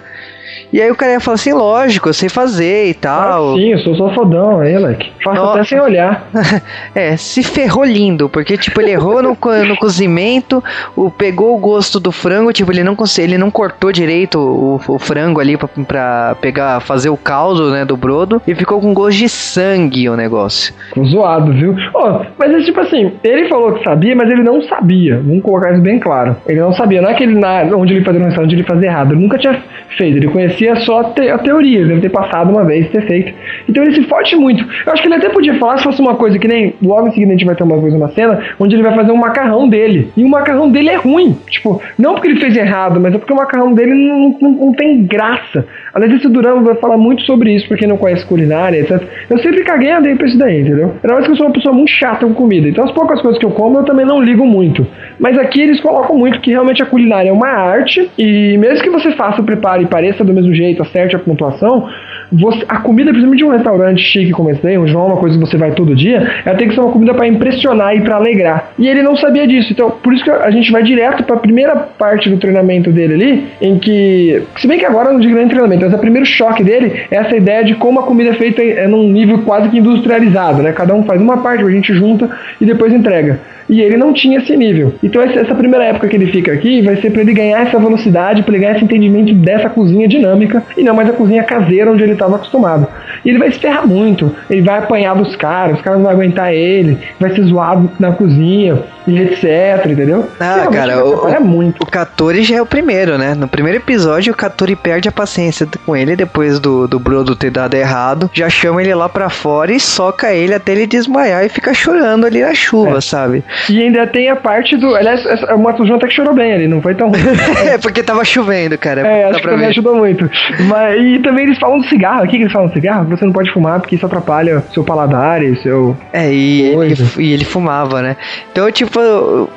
[0.71, 3.53] E aí o cara ia falar assim, lógico, eu sei fazer e tal.
[3.53, 5.11] Ah, sim, eu sou só fodão aí, Leque.
[5.23, 6.27] Faço até sem olhar.
[6.95, 10.63] é, se ferrou lindo, porque, tipo, ele errou no, no cozimento,
[10.95, 14.99] o, pegou o gosto do frango, tipo, ele não ele não cortou direito o, o
[14.99, 19.17] frango ali pra, pra, pegar, fazer o caldo, né, do brodo, e ficou com gosto
[19.17, 20.73] de sangue o negócio.
[20.89, 21.75] Ficou zoado, viu?
[21.93, 25.17] Oh, mas é tipo assim, ele falou que sabia, mas ele não sabia.
[25.17, 26.35] Vamos colocar isso bem claro.
[26.47, 28.87] Ele não sabia, não é que ele, na, onde ele fazia no restaurante, ele fazia
[28.87, 29.13] errado.
[29.13, 29.61] Ele nunca tinha
[29.97, 33.33] feito, ele conhecia conhecia só te, a teoria, deve ter passado uma vez, ter feito.
[33.67, 34.63] Então ele se forte muito.
[34.85, 37.11] Eu acho que ele até podia falar se fosse uma coisa que nem logo em
[37.11, 39.67] seguida a gente vai ter uma coisa, uma cena, onde ele vai fazer um macarrão
[39.67, 40.11] dele.
[40.15, 41.35] E o macarrão dele é ruim.
[41.49, 44.73] Tipo, não porque ele fez errado, mas é porque o macarrão dele não, não, não
[44.73, 45.65] tem graça.
[45.93, 49.01] Aliás, esse Durão vai falar muito sobre isso, porque não conhece culinária, etc.
[49.29, 50.95] Eu sempre caguei a dei pra isso daí, entendeu?
[51.03, 52.67] Era mais que eu sou uma pessoa muito chata com comida.
[52.67, 54.85] Então as poucas coisas que eu como eu também não ligo muito.
[55.19, 58.89] Mas aqui eles colocam muito que realmente a culinária é uma arte, e mesmo que
[58.89, 61.87] você faça o preparo e pareça do mesmo jeito, acerte a pontuação,
[62.31, 65.37] você, a comida, principalmente de um restaurante chique como esse onde não é uma coisa
[65.37, 68.15] que você vai todo dia, ela tem que ser uma comida para impressionar e para
[68.15, 68.71] alegrar.
[68.79, 71.39] E ele não sabia disso, então por isso que a gente vai direto para a
[71.39, 75.47] primeira parte do treinamento dele ali, em que, se bem que agora não digo nem
[75.47, 78.63] treinamento, mas o primeiro choque dele é essa ideia de como a comida é feita
[78.63, 80.71] é num nível quase que industrializado, né?
[80.71, 83.39] Cada um faz uma parte, a gente junta e depois entrega
[83.71, 84.93] e ele não tinha esse nível.
[85.01, 88.43] Então essa primeira época que ele fica aqui vai ser para ele ganhar essa velocidade,
[88.43, 92.03] para ele ganhar esse entendimento dessa cozinha dinâmica e não mais a cozinha caseira onde
[92.03, 92.85] ele estava acostumado.
[93.23, 96.13] E ele vai se ferrar muito, ele vai apanhar dos caras, os caras não vão
[96.13, 100.29] aguentar ele, vai ser zoado na cozinha e etc, entendeu?
[100.39, 101.81] Ah, cara, o, é muito.
[101.81, 103.33] o Katori já é o primeiro, né?
[103.33, 107.49] No primeiro episódio, o Katori perde a paciência com ele depois do, do Brodo ter
[107.49, 111.49] dado errado, já chama ele lá pra fora e soca ele até ele desmaiar e
[111.49, 113.01] fica chorando ali na chuva, é.
[113.01, 113.43] sabe?
[113.69, 114.95] E ainda tem a parte do.
[114.95, 117.19] Aliás, o Matsujun até que chorou bem ali, não foi tão ruim.
[117.67, 119.01] é porque tava chovendo, cara.
[119.07, 120.29] É, acho que também ajudou muito.
[120.67, 122.25] Mas, e também eles falam do cigarro.
[122.25, 123.05] O que, eles falam do cigarro?
[123.09, 125.95] Você não pode fumar porque isso atrapalha seu paladar e seu.
[126.11, 128.15] É, e ele, e ele fumava, né?
[128.51, 128.99] Então, tipo,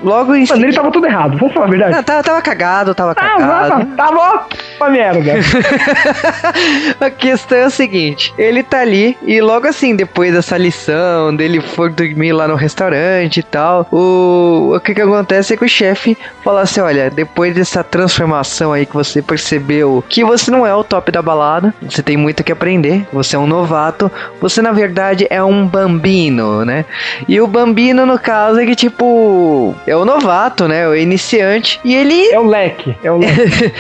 [0.03, 0.67] logo em Mano, seguida.
[0.67, 1.93] ele tava tudo errado, vamos falar a verdade.
[1.97, 4.15] Não, tava, tava cagado, tava Ah, cagado.
[4.15, 4.41] bom,
[4.81, 5.33] uma merda.
[7.01, 11.61] A questão é o seguinte: ele tá ali e logo assim, depois dessa lição, dele
[11.61, 15.69] for dormir lá no restaurante e tal, o, o que que acontece é que o
[15.69, 20.75] chefe fala assim: olha, depois dessa transformação aí que você percebeu que você não é
[20.75, 24.73] o top da balada, você tem muito que aprender, você é um novato, você na
[24.73, 26.85] verdade é um bambino, né?
[27.29, 30.89] E o bambino, no caso, é que tipo, é o novato, né?
[30.89, 33.73] O iniciante, e ele É o leque, é o leque.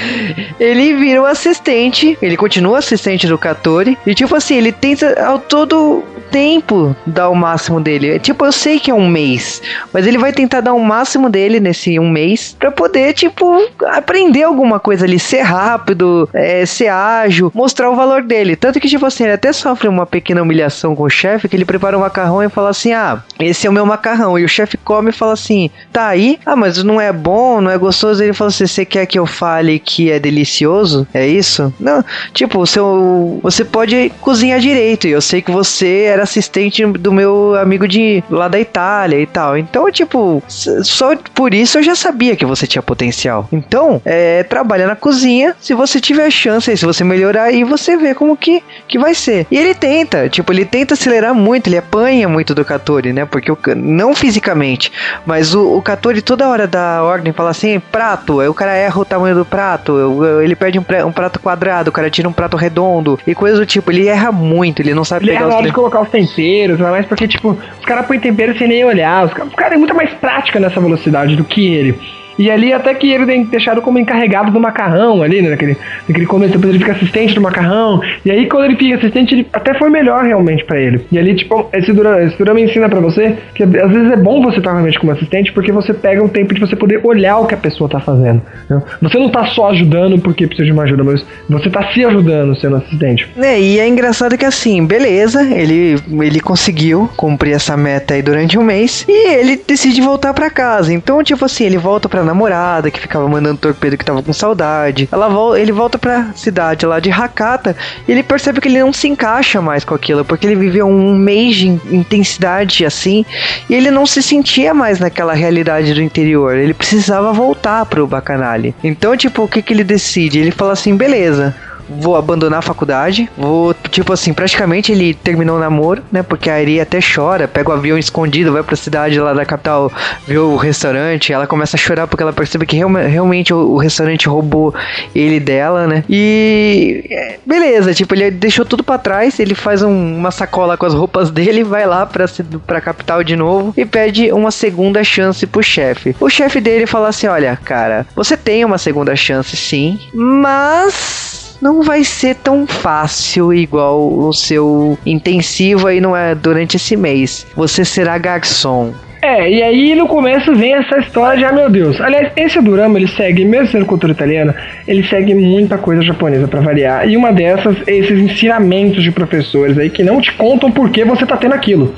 [0.61, 5.40] ele vira um assistente, ele continua assistente do Katori, e tipo assim, ele tenta ao
[5.40, 8.11] todo tempo dar o máximo dele.
[8.11, 9.62] É, Tipo, eu sei que é um mês,
[9.95, 14.43] mas ele vai tentar dar o máximo dele nesse um mês pra poder, tipo, aprender
[14.43, 18.57] alguma coisa ali, ser rápido, é, ser ágil, mostrar o valor dele.
[18.57, 21.65] Tanto que, tipo assim, ele até sofre uma pequena humilhação com o chefe, que ele
[21.65, 24.37] prepara um macarrão e fala assim: ah, esse é o meu macarrão.
[24.37, 26.41] E o chefe come e fala assim: tá aí?
[26.45, 28.23] Ah, mas não é bom, não é gostoso.
[28.23, 31.07] Ele fala assim: você quer que eu fale que é delicioso?
[31.15, 31.73] É isso?
[31.79, 35.07] Não, tipo, o seu, você pode cozinhar direito.
[35.07, 39.27] E eu sei que você era assistente do meu amigo de lá da Itália e
[39.27, 39.57] tal.
[39.57, 43.49] Então, tipo, s- só por isso eu já sabia que você tinha potencial.
[43.53, 45.55] Então, é, trabalha na cozinha.
[45.61, 49.14] Se você tiver chance, aí, se você melhorar aí, você vê como que, que vai
[49.14, 49.47] ser.
[49.51, 53.25] E ele tenta, tipo, ele tenta acelerar muito, ele apanha muito do Katori, né?
[53.25, 54.90] Porque o, não fisicamente,
[55.27, 58.99] mas o, o Katori toda hora dá ordem, fala assim, prato, aí o cara erra
[59.01, 62.57] o tamanho do prato, ele perde um, pra- prato quadrado, o cara tira um prato
[62.57, 65.55] redondo, e coisa do tipo, ele erra muito, ele não sabe Ele pegar na os
[65.55, 68.85] hora de colocar os temperos, mas mais porque, tipo, os caras põem tempero sem nem
[68.85, 69.25] olhar.
[69.27, 71.99] Os caras cara têm muita mais prática nessa velocidade do que ele.
[72.38, 73.49] E ali, até que ele tem
[73.83, 75.51] como encarregado do macarrão ali, né?
[75.51, 75.77] Naquele,
[76.09, 78.01] naquele começo, depois ele fica assistente do macarrão.
[78.25, 81.05] E aí, quando ele fica assistente, ele até foi melhor realmente pra ele.
[81.11, 84.59] E ali, tipo, esse Durama, esse ensina pra você que às vezes é bom você
[84.59, 87.55] estar realmente como assistente, porque você pega o tempo de você poder olhar o que
[87.55, 88.42] a pessoa tá fazendo.
[88.68, 88.83] né?
[89.03, 92.55] Você não tá só ajudando porque precisa de uma ajuda, mas você tá se ajudando
[92.57, 93.29] sendo assistente.
[93.37, 98.59] É, e é engraçado que assim, beleza, ele, ele conseguiu cumprir essa meta aí durante
[98.59, 100.92] um mês e ele decide voltar pra casa.
[100.92, 105.09] Então, tipo assim, ele volta namorada que ficava mandando torpedo que tava com saudade.
[105.11, 109.09] Ela ele volta pra cidade lá de Hakata e ele percebe que ele não se
[109.09, 113.25] encaixa mais com aquilo, porque ele viveu um mês de in- intensidade assim
[113.69, 116.57] e ele não se sentia mais naquela realidade do interior.
[116.57, 118.75] Ele precisava voltar pro Bacanali.
[118.83, 120.39] Então, tipo, o que que ele decide?
[120.39, 121.55] Ele fala assim, beleza
[121.88, 126.61] vou abandonar a faculdade, vou, tipo assim, praticamente ele terminou o namoro, né, porque a
[126.61, 129.90] Eri até chora, pega o avião escondido, vai pra cidade lá da capital,
[130.27, 133.77] vê o restaurante, ela começa a chorar porque ela percebe que realme- realmente o, o
[133.79, 134.75] restaurante roubou
[135.14, 140.16] ele dela, né, e é, beleza, tipo, ele deixou tudo pra trás, ele faz um-
[140.16, 142.27] uma sacola com as roupas dele, vai lá pra,
[142.66, 146.14] pra capital de novo e pede uma segunda chance pro chefe.
[146.20, 151.81] O chefe dele fala assim, olha, cara, você tem uma segunda chance sim, mas não
[151.81, 157.46] vai ser tão fácil igual o seu intensivo aí não é durante esse mês.
[157.57, 158.92] Você será garçom.
[159.22, 161.98] É, e aí no começo vem essa história de, ah, meu Deus.
[162.03, 164.55] Aliás, esse Durama, ele segue, mesmo sendo cultura italiana,
[164.87, 167.09] ele segue muita coisa japonesa pra variar.
[167.09, 171.24] E uma dessas, esses ensinamentos de professores aí que não te contam por que você
[171.24, 171.94] tá tendo aquilo.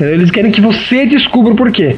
[0.00, 1.96] Eles querem que você descubra o porquê.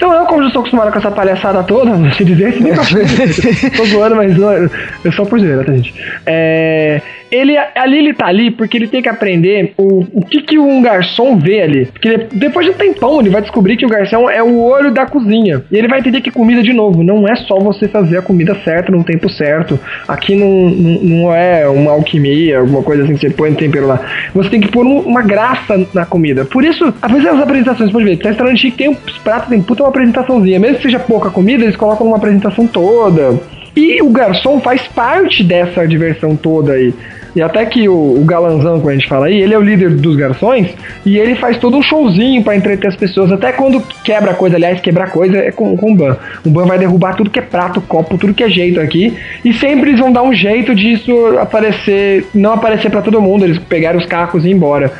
[0.00, 2.96] Então eu, como já estou acostumado com essa palhaçada toda, vou te dizer, se acho-
[3.76, 4.70] tô zoando, mas eu,
[5.04, 5.92] eu só por zoeira, tá, gente?
[6.24, 10.58] É, ele, ali ele tá ali porque ele tem que aprender o, o que, que
[10.58, 11.86] um garçom vê ali.
[11.86, 15.06] Porque depois de um tempão ele vai descobrir que o garçom é o olho da
[15.06, 15.62] cozinha.
[15.70, 18.54] E ele vai entender que comida, de novo, não é só você fazer a comida
[18.64, 19.78] certa no tempo certo.
[20.08, 23.86] Aqui não, não, não é uma alquimia, alguma coisa assim que você põe no tempero
[23.86, 24.00] lá.
[24.34, 26.44] Você tem que pôr um- uma graça na comida.
[26.44, 29.62] Por isso, às vezes as apresentações, pode ver, tem restaurante chique, tem os pratos, tem
[29.62, 30.58] puta uma apresentaçãozinha.
[30.58, 33.38] Mesmo que seja pouca comida, eles colocam uma apresentação toda.
[33.76, 36.92] E o garçom faz parte dessa diversão toda aí.
[37.34, 39.90] E até que o, o galanzão, como a gente fala aí, ele é o líder
[39.90, 40.68] dos garçons
[41.04, 43.30] e ele faz todo um showzinho pra entreter as pessoas.
[43.30, 46.16] Até quando quebra coisa, aliás, quebrar coisa é com, com o Ban.
[46.44, 49.16] O Ban vai derrubar tudo que é prato, copo, tudo que é jeito aqui.
[49.44, 53.58] E sempre eles vão dar um jeito disso aparecer, não aparecer pra todo mundo, eles
[53.58, 54.92] pegarem os cacos e ir embora.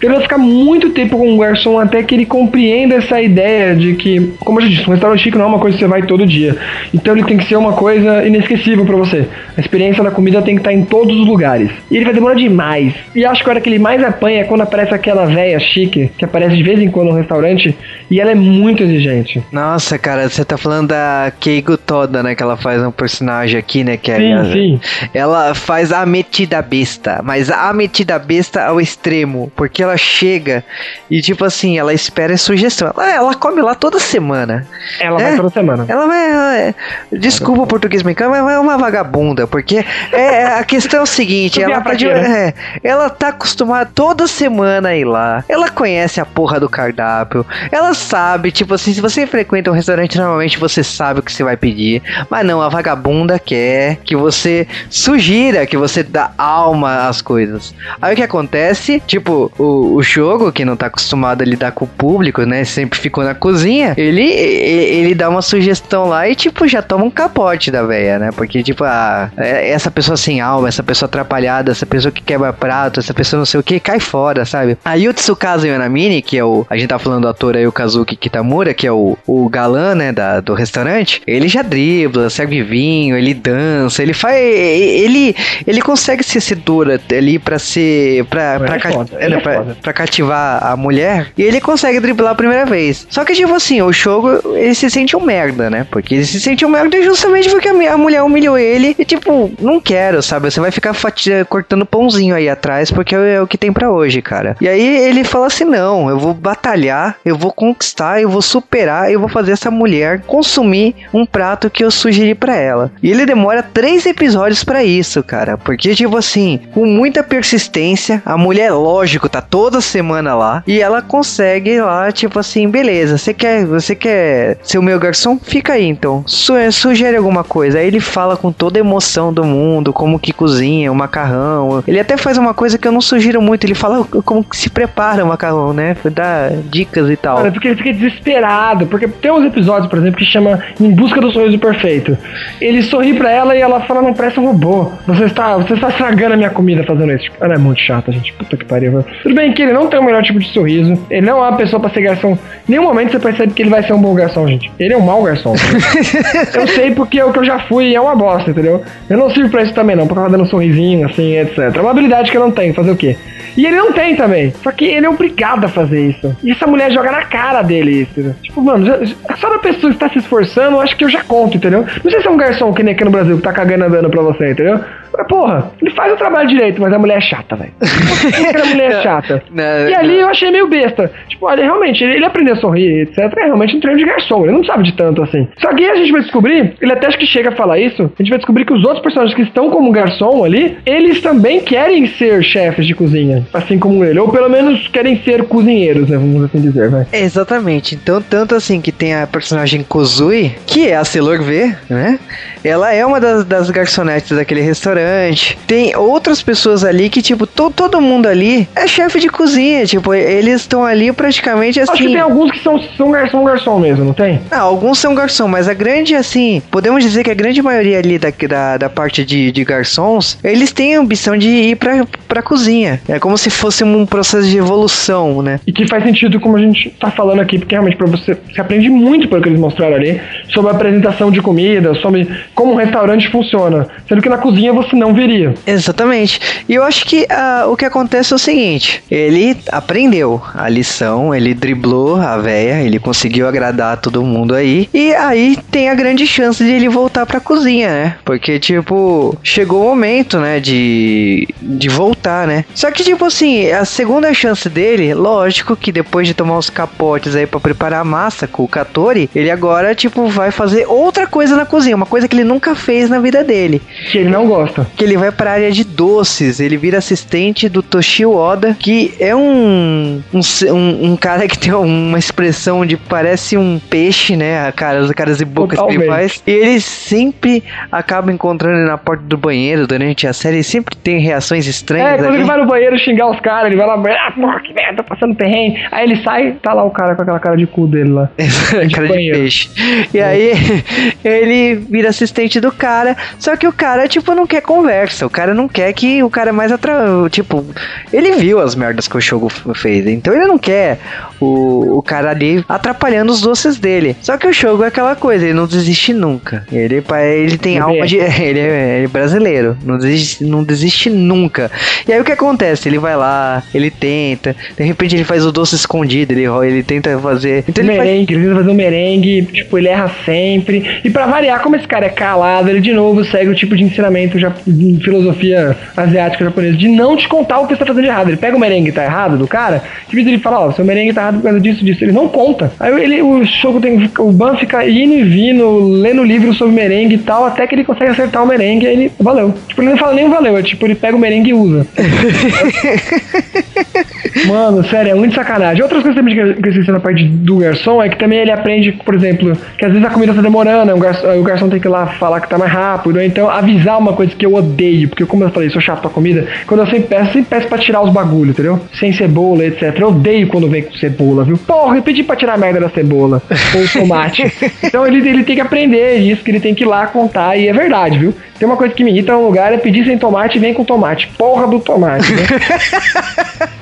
[0.00, 3.94] Ele vai ficar muito tempo com o garçom até que ele compreenda essa ideia de
[3.94, 6.02] que, como eu já disse, um restaurante chique não é uma coisa que você vai
[6.02, 6.56] todo dia.
[6.94, 9.26] Então ele tem que ser uma coisa inesquecível para você.
[9.56, 11.70] A experiência da comida tem que estar em todos os lugares.
[11.90, 12.94] E ele vai demorar demais.
[13.14, 16.10] E acho que a hora que ele mais apanha é quando aparece aquela velha chique,
[16.16, 17.76] que aparece de vez em quando no restaurante,
[18.10, 19.42] e ela é muito exigente.
[19.52, 22.34] Nossa, cara, você tá falando da Keigo Toda, né?
[22.34, 23.96] Que ela faz um personagem aqui, né?
[23.96, 24.80] Que é, Sim, sim.
[25.12, 30.64] Ela faz a metida besta, mas a metida besta ao extremo, porque ela chega
[31.10, 32.92] e, tipo assim, ela espera sugestão.
[32.96, 34.66] Ela, ela come lá toda semana.
[35.00, 35.24] Ela É?
[35.24, 35.84] vai toda semana.
[35.88, 36.30] Ela vai.
[36.30, 36.74] ela é-
[37.12, 41.60] desculpa o português mexicano, mas é uma vagabunda, porque é, a questão é o seguinte:
[41.62, 42.48] ela vier tá, de- né?
[42.48, 42.54] é,
[42.88, 45.44] ela tá acostumada toda semana a ir lá.
[45.48, 47.44] Ela conhece a porra do cardápio.
[47.72, 51.42] Ela sabe, tipo assim, se você frequenta um restaurante, normalmente você sabe o que você
[51.44, 52.02] vai pedir.
[52.30, 57.74] Mas não, a vagabunda quer que você sugira, que você dá alma às coisas.
[58.00, 59.00] Aí o que acontece?
[59.06, 62.64] Tipo, o, o jogo, que não tá acostumado a lidar com o público, né?
[62.64, 63.94] Sempre ficou na cozinha.
[63.96, 68.30] Ele, ele, dá uma sugestão lá e, tipo, já toma um capote da véia, né?
[68.34, 72.52] Porque, tipo, ah, é- essa pessoa sem alma, essa pessoa atrapalhada, essa pessoa que quebra
[72.52, 74.76] prato, essa pessoa não sei o que, cai fora, sabe?
[74.84, 76.66] Aí o Tsukasa Yonamine, que é o.
[76.68, 79.94] A gente tá falando do ator aí, o Kazuki Kitamura, que é o, o galã,
[79.94, 84.36] né, da, do restaurante, ele já dribla, serve vinho, ele dança, ele faz.
[84.38, 85.34] Ele,
[85.66, 88.24] ele consegue ser sedura ali pra ser.
[88.26, 89.76] pra, pra, é foda, é, ele é pra- foda.
[89.82, 93.06] pra cativar a mulher e ele consegue driblar a primeira vez.
[93.10, 95.86] Só que, tipo assim, o Shogo, ele se sente um merda, né?
[95.90, 99.50] Porque ele se sente um merda justamente porque a, a mulher humilhou ele e, tipo,
[99.60, 100.50] não quero, sabe?
[100.50, 103.90] Você vai ficar fatia, cortando pãozinho aí atrás porque é, é o que tem pra
[103.90, 104.56] hoje, cara.
[104.60, 109.10] E aí ele fala assim: não, eu vou batalhar, eu vou conquistar, eu vou superar,
[109.10, 112.90] eu vou fazer essa mulher consumir um prato que eu sugeri pra ela.
[113.02, 115.56] E ele demora três episódios pra isso, cara.
[115.56, 120.62] Porque, tipo assim, com muita persistência, a mulher, lógico, tá toda semana lá.
[120.66, 125.38] E ela consegue lá, tipo assim, beleza, você quer, você quer ser o meu garçom?
[125.38, 126.22] Fica aí então.
[126.26, 127.78] Su sugere alguma coisa.
[127.78, 131.82] Aí ele fala com toda a emoção do mundo, como que cozinha o macarrão.
[131.86, 133.64] Ele até faz uma coisa que eu não sugiro muito.
[133.64, 135.96] Ele fala como que se prepara o macarrão, né?
[136.12, 137.38] Dá dicas e tal.
[137.38, 138.86] Cara, porque ele fica desesperado.
[138.86, 142.16] Porque tem uns episódios, por exemplo, que chama Em Busca do Sorriso Perfeito.
[142.60, 144.90] Ele sorri pra ela e ela fala: Não, parece um robô.
[145.06, 147.30] Você está, você está estragando a minha comida fazendo isso.
[147.40, 148.32] Ela é muito chata, gente.
[148.32, 149.04] Puta que pariu.
[149.22, 150.98] Tudo bem que ele não tem o melhor tipo de sorriso.
[151.10, 152.32] Ele não é uma pessoa pra ser garçom.
[152.32, 152.38] Em
[152.72, 154.70] nenhum momento você percebe que ele vai ser um bom garçom, gente.
[154.78, 155.54] Ele é um mau garçom.
[156.54, 158.82] eu sei porque o que eu já fui é uma bosta, entendeu?
[159.08, 160.06] Eu não sirvo pra isso também, não.
[160.06, 161.58] Pra ficar dando um sorrisinho, assim, etc.
[161.74, 162.74] É uma habilidade que eu não tenho.
[162.74, 163.16] Fazer o quê?
[163.56, 164.52] E ele não tem também.
[164.62, 166.36] Só que ele é obrigado a fazer isso.
[166.42, 168.10] E essa mulher joga na cara dele isso.
[168.12, 168.34] entendeu?
[168.42, 171.08] Tipo, mano, já, já- só da pessoa que tá se esforçando, eu acho que eu
[171.10, 171.84] já conto, entendeu?
[172.04, 174.10] Não sei se é um garçom que nem aqui no Brasil que tá cagando andando
[174.10, 174.80] pra você, entendeu?
[175.16, 177.72] Mas, porra, ele faz o trabalho direito, mas a mulher é chata, velho.
[178.62, 179.42] a mulher é chata.
[179.50, 181.10] Não, E ali eu achei meio besta.
[181.28, 183.18] Tipo, olha, realmente, ele, ele aprendeu a sorrir, etc.
[183.38, 184.44] É realmente um treino de garçom.
[184.44, 185.48] Ele não sabe de tanto assim.
[185.58, 188.02] Só que aí a gente vai descobrir, ele até acho que chega a falar isso,
[188.18, 191.60] a gente vai descobrir que os outros personagens que estão como garçom ali, eles também
[191.60, 193.37] querem ser chefes de cozinha.
[193.52, 194.18] Assim como ele.
[194.18, 196.16] Ou pelo menos querem ser cozinheiros, né?
[196.16, 197.06] Vamos assim dizer, vai.
[197.12, 197.94] É, Exatamente.
[197.94, 202.18] Então, tanto assim que tem a personagem Kozui, que é a Sailor V, né?
[202.64, 205.56] Ela é uma das, das garçonetes daquele restaurante.
[205.66, 209.86] Tem outras pessoas ali que, tipo, to- todo mundo ali é chefe de cozinha.
[209.86, 212.12] Tipo, eles estão ali praticamente Acho que assim.
[212.12, 214.40] tem alguns que são, são garçom, garçom mesmo, não tem?
[214.50, 218.18] Ah, alguns são garçom, mas a grande, assim, podemos dizer que a grande maioria ali
[218.18, 222.42] da, da, da parte de, de garçons, eles têm a ambição de ir pra, pra
[222.42, 223.00] cozinha.
[223.08, 225.60] É como se fosse um processo de evolução, né?
[225.66, 228.60] E que faz sentido como a gente tá falando aqui, porque realmente pra você, você
[228.60, 232.76] aprende muito pelo que eles mostraram ali, sobre a apresentação de comida, sobre como um
[232.76, 233.86] restaurante funciona.
[234.08, 235.54] Sendo que na cozinha você não veria.
[235.66, 236.40] Exatamente.
[236.68, 241.34] E eu acho que ah, o que acontece é o seguinte: ele aprendeu a lição,
[241.34, 244.88] ele driblou a véia, ele conseguiu agradar todo mundo aí.
[244.92, 248.16] E aí tem a grande chance de ele voltar pra cozinha, né?
[248.24, 250.60] Porque, tipo, chegou o momento, né?
[250.60, 252.64] De, de voltar, né?
[252.74, 257.34] Só que, tipo assim, a segunda chance dele, lógico que depois de tomar os capotes
[257.34, 261.56] aí pra preparar a massa com o Katori, ele agora, tipo, vai fazer outra coisa
[261.56, 264.86] na cozinha, uma coisa que ele nunca fez na vida dele Que ele não gosta.
[264.96, 266.60] que ele vai pra área de doces.
[266.60, 270.40] Ele vira assistente do Toshio Oda, que é um, um,
[270.72, 274.66] um, um cara que tem uma expressão de parece um peixe, né?
[274.66, 276.42] A cara, as caras e bocas que ele faz.
[276.46, 280.56] E ele sempre acaba encontrando ele na porta do banheiro durante a série.
[280.56, 282.16] Ele sempre tem reações É, estranhas.
[282.16, 282.36] quando ali.
[282.38, 285.14] ele vai no banheiro xingar os caras, ele vai lá, ah, porra, que merda, tô
[285.14, 285.78] passando perrengue.
[285.90, 288.30] Aí ele sai, tá lá o cara com aquela cara de cu dele lá.
[288.94, 289.70] cara de peixe.
[290.12, 290.52] E aí
[291.24, 295.26] ele vira assistente do cara, só que o cara, tipo, não quer conversa.
[295.26, 296.98] O cara não quer que o cara mais atra...
[297.30, 297.64] Tipo,
[298.12, 300.06] ele viu as merdas merdas que o Shogo fez.
[300.06, 300.98] Então ele não quer
[301.40, 304.16] o, o cara ali atrapalhando os doces dele.
[304.20, 306.66] Só que o Shogo é aquela coisa, ele não desiste nunca.
[306.72, 307.02] Ele,
[307.34, 308.18] ele tem alma de.
[308.38, 311.70] Ele é, ele é brasileiro, não desiste, não desiste nunca.
[312.06, 312.87] E aí o que acontece?
[312.88, 317.18] Ele vai lá, ele tenta, de repente ele faz o doce escondido, ele, ele tenta
[317.18, 317.64] fazer.
[317.68, 318.38] Então ele merengue, faz...
[318.38, 321.00] ele tenta fazer um merengue, tipo, ele erra sempre.
[321.04, 323.84] E para variar, como esse cara é calado, ele de novo segue o tipo de
[323.84, 328.04] ensinamento já, de filosofia asiática japonesa, de não te contar o que você tá fazendo
[328.04, 328.28] de errado.
[328.28, 331.12] Ele pega o merengue tá errado do cara, vez ele fala, ó, oh, seu merengue
[331.12, 332.04] tá errado por causa disso, disso.
[332.04, 332.72] Ele não conta.
[332.78, 334.10] Aí ele, o Shogo tem.
[334.18, 337.84] O Ban fica indo e vindo, lendo livro sobre merengue e tal, até que ele
[337.84, 339.12] consegue acertar o merengue e ele.
[339.18, 339.54] Valeu.
[339.68, 341.86] Tipo, ele não fala nem valeu, é tipo, ele pega o merengue e usa.
[344.46, 345.82] Mano, sério, é muito sacanagem.
[345.82, 348.92] Outras coisas também que eu esqueci na parte do garçom é que também ele aprende,
[348.92, 351.86] por exemplo, que às vezes a comida tá demorando, o garçom, o garçom tem que
[351.86, 355.08] ir lá falar que tá mais rápido, ou então avisar uma coisa que eu odeio,
[355.08, 357.78] porque como eu falei, sou chato pra comida, quando eu sempre peço, sempre peço pra
[357.78, 358.80] tirar os bagulhos, entendeu?
[358.98, 359.94] Sem cebola, etc.
[359.98, 361.58] Eu odeio quando vem com cebola, viu?
[361.58, 363.42] Porra, eu pedi pra tirar a merda da cebola
[363.74, 364.52] ou o tomate.
[364.82, 367.68] então ele, ele tem que aprender isso, que ele tem que ir lá contar, e
[367.68, 368.34] é verdade, viu?
[368.58, 370.84] Tem uma coisa que me irrita no lugar é pedir sem tomate e vem com
[370.84, 371.28] tomate.
[371.38, 372.42] Porra do tomate, né?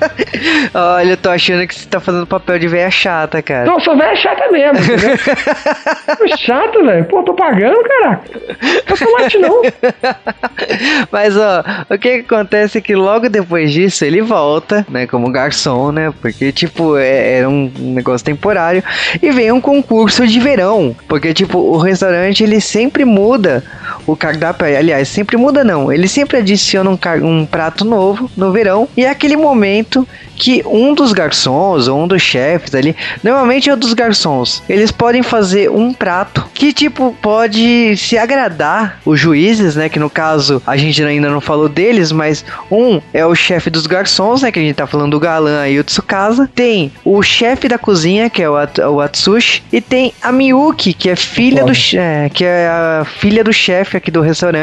[0.73, 3.65] Olha, eu tô achando que você tá fazendo papel de velha chata, cara.
[3.65, 4.77] Não, sou velha chata mesmo,
[6.37, 7.05] chato, velho.
[7.05, 8.23] Pô, tô pagando, caraca.
[8.87, 9.61] Não tomate não.
[11.11, 15.31] Mas, ó, o que, que acontece é que logo depois disso ele volta, né, como
[15.31, 16.13] garçom, né?
[16.21, 18.83] Porque, tipo, é, era um negócio temporário.
[19.21, 20.95] E vem um concurso de verão.
[21.07, 23.63] Porque, tipo, o restaurante ele sempre muda
[24.05, 25.91] o cardápio, aliás, sempre muda não.
[25.91, 30.07] Ele sempre adiciona um, um prato novo no verão e é aquele momento
[30.37, 34.91] que um dos garçons ou um dos chefes ali, normalmente é um dos garçons, eles
[34.91, 40.61] podem fazer um prato que tipo pode se agradar os juízes, né, que no caso
[40.65, 44.59] a gente ainda não falou deles, mas um é o chefe dos garçons, né, que
[44.59, 48.43] a gente tá falando do galã aí o Tsukasa, tem o chefe da cozinha, que
[48.43, 52.45] é o, At o Atsushi, e tem a Miyuki, que é filha do é, que
[52.45, 54.56] é a filha do chefe aqui do restaurante,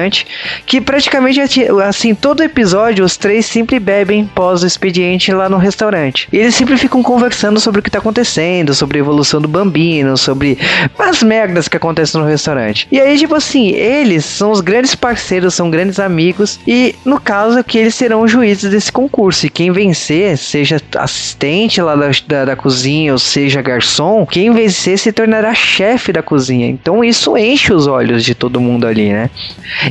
[0.67, 1.41] que praticamente
[1.87, 6.29] assim, todo episódio os três sempre bebem pós o expediente lá no restaurante.
[6.33, 10.17] E eles sempre ficam conversando sobre o que tá acontecendo, sobre a evolução do Bambino,
[10.17, 10.59] sobre
[10.99, 12.87] as merdas que acontecem no restaurante.
[12.91, 17.63] E aí, tipo assim, eles são os grandes parceiros, são grandes amigos, e no caso
[17.63, 19.47] que eles serão os juízes desse concurso.
[19.47, 24.99] E quem vencer, seja assistente lá da, da, da cozinha, ou seja garçom, quem vencer
[24.99, 26.69] se tornará chefe da cozinha.
[26.69, 29.31] Então isso enche os olhos de todo mundo ali, né?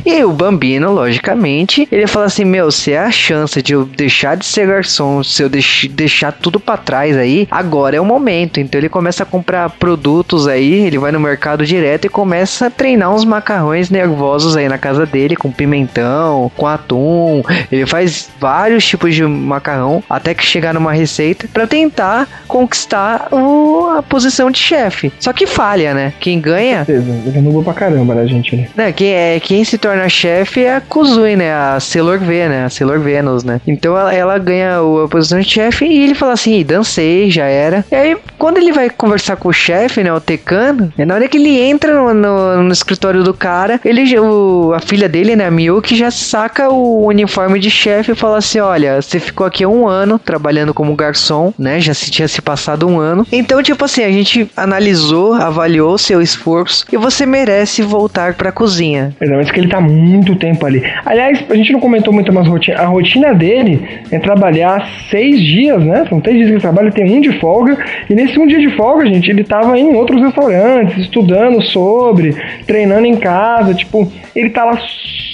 [0.04, 4.36] E o Bambino, logicamente, ele fala assim: Meu, se é a chance de eu deixar
[4.36, 8.60] de ser garçom, se eu deixar tudo para trás aí, agora é o momento.
[8.60, 12.70] Então ele começa a comprar produtos aí, ele vai no mercado direto e começa a
[12.70, 17.42] treinar uns macarrões nervosos aí na casa dele, com pimentão, com atum.
[17.70, 23.96] Ele faz vários tipos de macarrão até que chegar numa receita para tentar conquistar o,
[23.98, 25.12] a posição de chefe.
[25.18, 26.12] Só que falha, né?
[26.20, 26.80] Quem ganha.
[26.80, 28.68] Com certeza, ele é pra caramba, né, gente?
[28.74, 31.52] Né, quem, é, quem se torna chefe é a Kuzui, né?
[31.52, 32.64] A Sailor V, né?
[32.64, 33.60] A Sailor Venus, né?
[33.66, 37.84] Então ela, ela ganha a posição de chefe e ele fala assim: dancei, já era.
[37.92, 40.10] E aí, quando ele vai conversar com o chefe, né?
[40.10, 44.18] O Tecano, é na hora que ele entra no, no, no escritório do cara, ele,
[44.18, 45.46] o, a filha dele, né?
[45.46, 49.66] A Miyuki, já saca o uniforme de chefe e fala assim: olha, você ficou aqui
[49.66, 51.78] um ano trabalhando como garçom, né?
[51.78, 53.26] Já se tinha se passado um ano.
[53.30, 59.14] Então, tipo assim, a gente analisou, avaliou seu esforço e você merece voltar pra cozinha.
[59.20, 60.82] Exatamente, que ele tá muito tempo ali.
[61.04, 62.78] Aliás, a gente não comentou muito mais rotina.
[62.78, 66.04] A rotina dele é trabalhar seis dias, né?
[66.08, 67.76] São três dias que ele trabalha, tem um de folga.
[68.08, 72.34] E nesse um dia de folga, gente, ele tava em outros restaurantes, estudando sobre,
[72.66, 73.74] treinando em casa.
[73.74, 74.78] Tipo, ele tá lá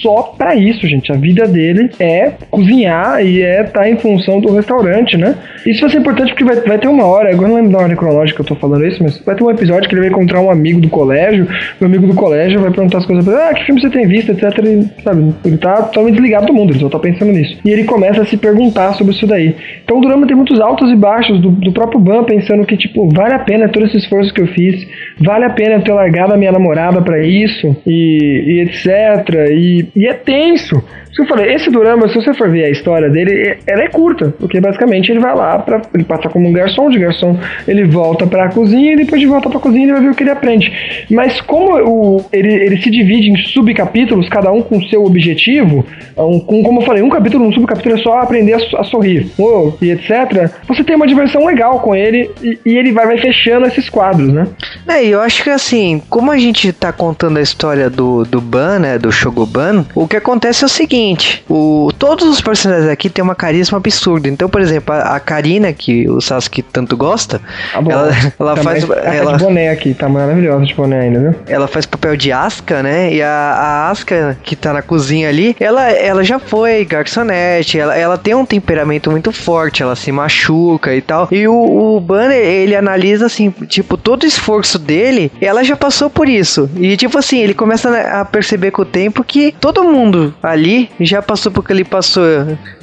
[0.02, 1.12] só para isso, gente.
[1.12, 5.36] A vida dele é cozinhar e é estar tá em função do restaurante, né?
[5.66, 7.96] Isso vai ser importante porque vai, vai ter uma hora, agora não lembro da ordem
[7.96, 10.40] cronológica que eu tô falando isso, mas vai ter um episódio que ele vai encontrar
[10.40, 11.46] um amigo do colégio,
[11.80, 14.06] o amigo do colégio vai perguntar as coisas pra ele, ah, que filme você tem
[14.06, 14.58] visto, etc.
[14.64, 17.58] E, sabe, ele tá totalmente desligado do mundo, ele só tá pensando nisso.
[17.64, 19.54] E ele começa a se perguntar sobre isso daí.
[19.84, 23.08] Então o drama tem muitos altos e baixos do, do próprio Ban pensando que, tipo,
[23.14, 24.86] vale a pena todo esse esforço que eu fiz,
[25.20, 29.50] vale a pena eu ter largado a minha namorada para isso, e, e etc.
[29.50, 30.82] E, e é tenso.
[31.18, 34.60] Eu falei, esse drama, se você for ver a história dele, ela é curta, porque
[34.60, 38.44] basicamente ele vai lá para ele passa como um garçom, de garçom ele volta para
[38.44, 40.30] a cozinha e depois de volta pra cozinha e ele vai ver o que ele
[40.30, 40.72] aprende.
[41.10, 45.84] Mas como o, ele, ele se divide em subcapítulos, cada um com seu objetivo,
[46.16, 49.30] um, com, como eu falei, um capítulo, um subcapítulo é só aprender a, a sorrir,
[49.38, 50.50] oh, e etc.
[50.68, 54.32] Você tem uma diversão legal com ele e, e ele vai, vai fechando esses quadros,
[54.32, 54.46] né?
[54.88, 58.78] É, eu acho que assim, como a gente tá contando a história do, do Ban,
[58.78, 60.99] né, do Shogoban, o que acontece é o seguinte,
[61.48, 64.28] o, todos os personagens aqui têm uma carisma absurda.
[64.28, 67.40] Então, por exemplo, a, a Karina, que o Sasuke tanto gosta,
[67.74, 67.90] Ah, bom.
[67.90, 68.84] ela, ela Tá faz...
[68.84, 71.34] tá Ela, de boné aqui, tá maravilhosa de boné ainda, viu?
[71.46, 73.12] ela faz papel de Aska, né?
[73.12, 77.96] E a, a Aska, que tá na cozinha ali, ela, ela já foi garçonete, ela,
[77.96, 81.28] ela tem um temperamento muito forte, ela se machuca e tal.
[81.30, 86.10] E o, o Banner, ele analisa assim, tipo, todo o esforço dele, ela já passou
[86.10, 86.68] por isso.
[86.76, 87.90] E tipo assim, ele começa
[88.20, 92.24] a perceber com o tempo que todo mundo ali já passou por que ele passou.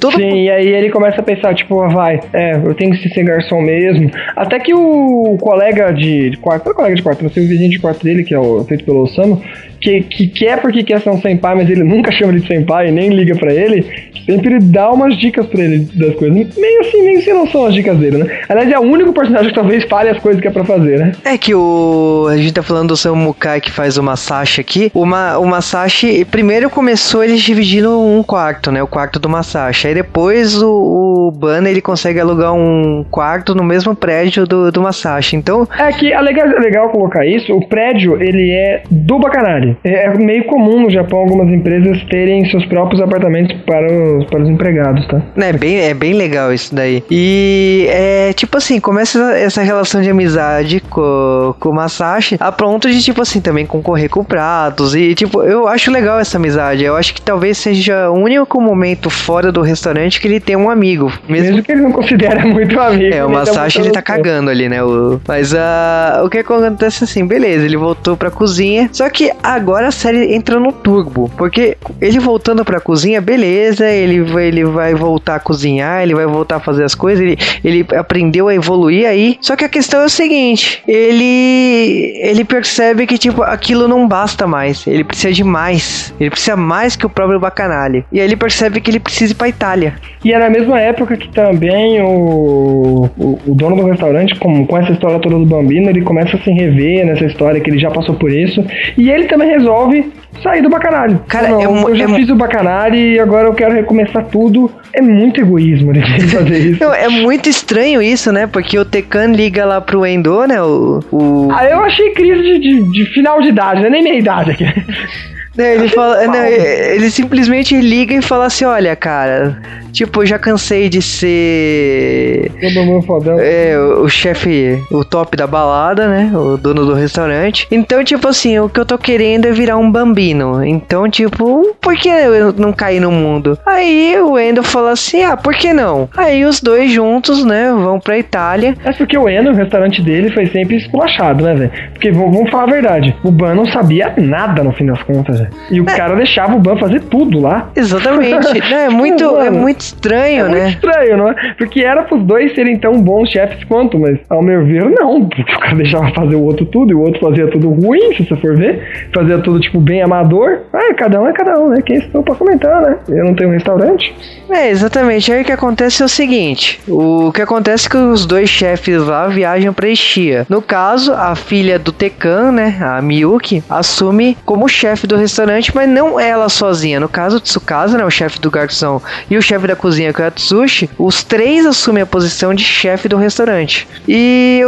[0.00, 3.08] Todo Sim, e aí ele começa a pensar, tipo, ah, vai, é, eu tenho que
[3.08, 4.10] ser garçom mesmo.
[4.36, 7.48] Até que o colega de, de quarto, não é colega de quarto, não sei o
[7.48, 9.42] vizinho de quarto dele, que é o feito pelo Osamu,
[9.80, 12.88] que, que quer porque quer ser um senpai, mas ele nunca chama ele de senpai
[12.88, 13.84] e nem liga pra ele,
[14.26, 16.56] sempre dá umas dicas pra ele das coisas.
[16.56, 18.40] Meio assim, meio sem noção as dicas dele, né?
[18.48, 21.12] Aliás, é o único personagem que talvez fale as coisas que é pra fazer, né?
[21.24, 22.26] É que o.
[22.30, 24.90] A gente tá falando do seu Mukai que faz o Masashi aqui.
[24.94, 28.82] O, Ma, o Masashi, primeiro começou eles dividindo um quarto, né?
[28.82, 29.88] O quarto do Masashi.
[29.88, 34.82] Aí depois o, o Bana ele consegue alugar um quarto no mesmo prédio do, do
[34.82, 35.36] Masashi.
[35.36, 37.52] Então, É que é legal, é legal colocar isso.
[37.54, 39.67] O prédio, ele é do Bacanari.
[39.84, 44.42] É é meio comum no Japão algumas empresas terem seus próprios apartamentos para os, para
[44.42, 45.20] os empregados, tá?
[45.36, 47.02] né, bem, é bem legal isso daí.
[47.10, 52.88] E é tipo assim, começa essa- relação de amizade com, com o Masashi a ponto
[52.88, 54.94] de, tipo assim, também concorrer com pratos.
[54.94, 56.84] E, tipo, eu acho legal essa amizade.
[56.84, 60.70] Eu acho que talvez seja o único momento fora do restaurante que ele tem um
[60.70, 61.12] amigo.
[61.28, 63.14] Mesmo Mesmo que ele não considere muito amigo.
[63.14, 64.82] É, o ele Masashi ele tá muito- cagando ali, né?
[64.82, 65.20] O...
[65.26, 68.88] Mas ah, o que acontece assim, beleza, ele voltou pra cozinha.
[68.92, 71.30] Só que agora a série entra no turbo.
[71.36, 76.26] Porque ele voltando pra cozinha, beleza, ele vai, ele vai voltar a cozinhar, ele vai
[76.26, 79.38] voltar a fazer as coisas, ele, ele aprendeu a evoluir aí.
[79.40, 82.18] Só que a questão é o seguinte: ele.
[82.22, 84.86] ele percebe que, tipo, aquilo não basta mais.
[84.86, 86.14] Ele precisa de mais.
[86.18, 88.04] Ele precisa mais que o próprio Bacanali.
[88.12, 89.96] E aí ele percebe que ele precisa ir pra Itália.
[90.24, 94.76] E é na mesma época que também o, o, o dono do restaurante, com, com
[94.76, 97.90] essa história toda do Bambino, ele começa a se rever nessa história que ele já
[97.90, 98.64] passou por isso.
[98.96, 100.12] E ele também resolve
[100.42, 101.20] sair do bacanalho.
[101.28, 104.24] Cara, Não, é mu- eu já é fiz o bacanalho e agora eu quero recomeçar
[104.26, 104.70] tudo.
[104.92, 106.82] É muito egoísmo ele fazer isso.
[106.82, 108.46] Não, é muito estranho isso, né?
[108.46, 110.60] Porque o Tekan liga lá pro Endo, né?
[110.60, 111.00] O.
[111.12, 111.48] o...
[111.52, 114.50] Ah, eu achei crise de, de, de final de idade, não é nem meia idade
[114.50, 114.64] aqui.
[115.58, 116.24] né, ele fala.
[116.26, 119.60] não, ele simplesmente liga e fala assim: olha, cara,
[119.92, 122.52] tipo, eu já cansei de ser.
[122.60, 123.36] Todo mundo fodão.
[123.40, 126.30] É, o chefe, o top da balada, né?
[126.32, 127.66] O dono do restaurante.
[127.72, 130.64] Então, tipo assim, o que eu tô querendo é virar um bambino.
[130.64, 133.58] Então, tipo, por que eu não cair no mundo?
[133.66, 136.08] Aí o Endo fala assim: ah, por que não?
[136.16, 138.76] Aí os dois juntos, né, vão pra Itália.
[138.84, 141.72] É porque o Eno, o restaurante dele, foi sempre esculachado, né, velho?
[141.92, 145.47] Porque vamos falar a verdade, o Ban não sabia nada no fim das contas, velho.
[145.70, 147.70] E o cara deixava o Ban fazer tudo lá.
[147.74, 148.52] Exatamente.
[148.70, 150.60] né, é, muito, é muito estranho, É né?
[150.62, 151.54] muito estranho, não é?
[151.56, 155.24] Porque era pros dois serem tão bons chefes quanto, mas ao meu ver, não.
[155.26, 158.24] Porque o cara deixava fazer o outro tudo e o outro fazia tudo ruim, se
[158.24, 159.08] você for ver.
[159.14, 160.60] Fazia tudo, tipo, bem amador.
[160.72, 161.82] Ah, cada um é cada um, né?
[161.84, 162.96] Quem estou pra comentar, né?
[163.08, 164.14] Eu não tenho um restaurante.
[164.50, 165.30] É, exatamente.
[165.32, 169.02] Aí o que acontece é o seguinte: o que acontece é que os dois chefes
[169.04, 170.46] lá viajam pra Ishia.
[170.48, 175.27] No caso, a filha do Tekan, né, a Miyuki, assume como chefe do restaurante,
[175.74, 177.00] mas não ela sozinha.
[177.00, 179.00] No caso, o Tsukasa, né, o chefe do garçom,
[179.30, 182.64] e o chefe da cozinha, que é o Atsushi, os três assumem a posição de
[182.64, 183.88] chefe do restaurante.
[184.06, 184.62] E,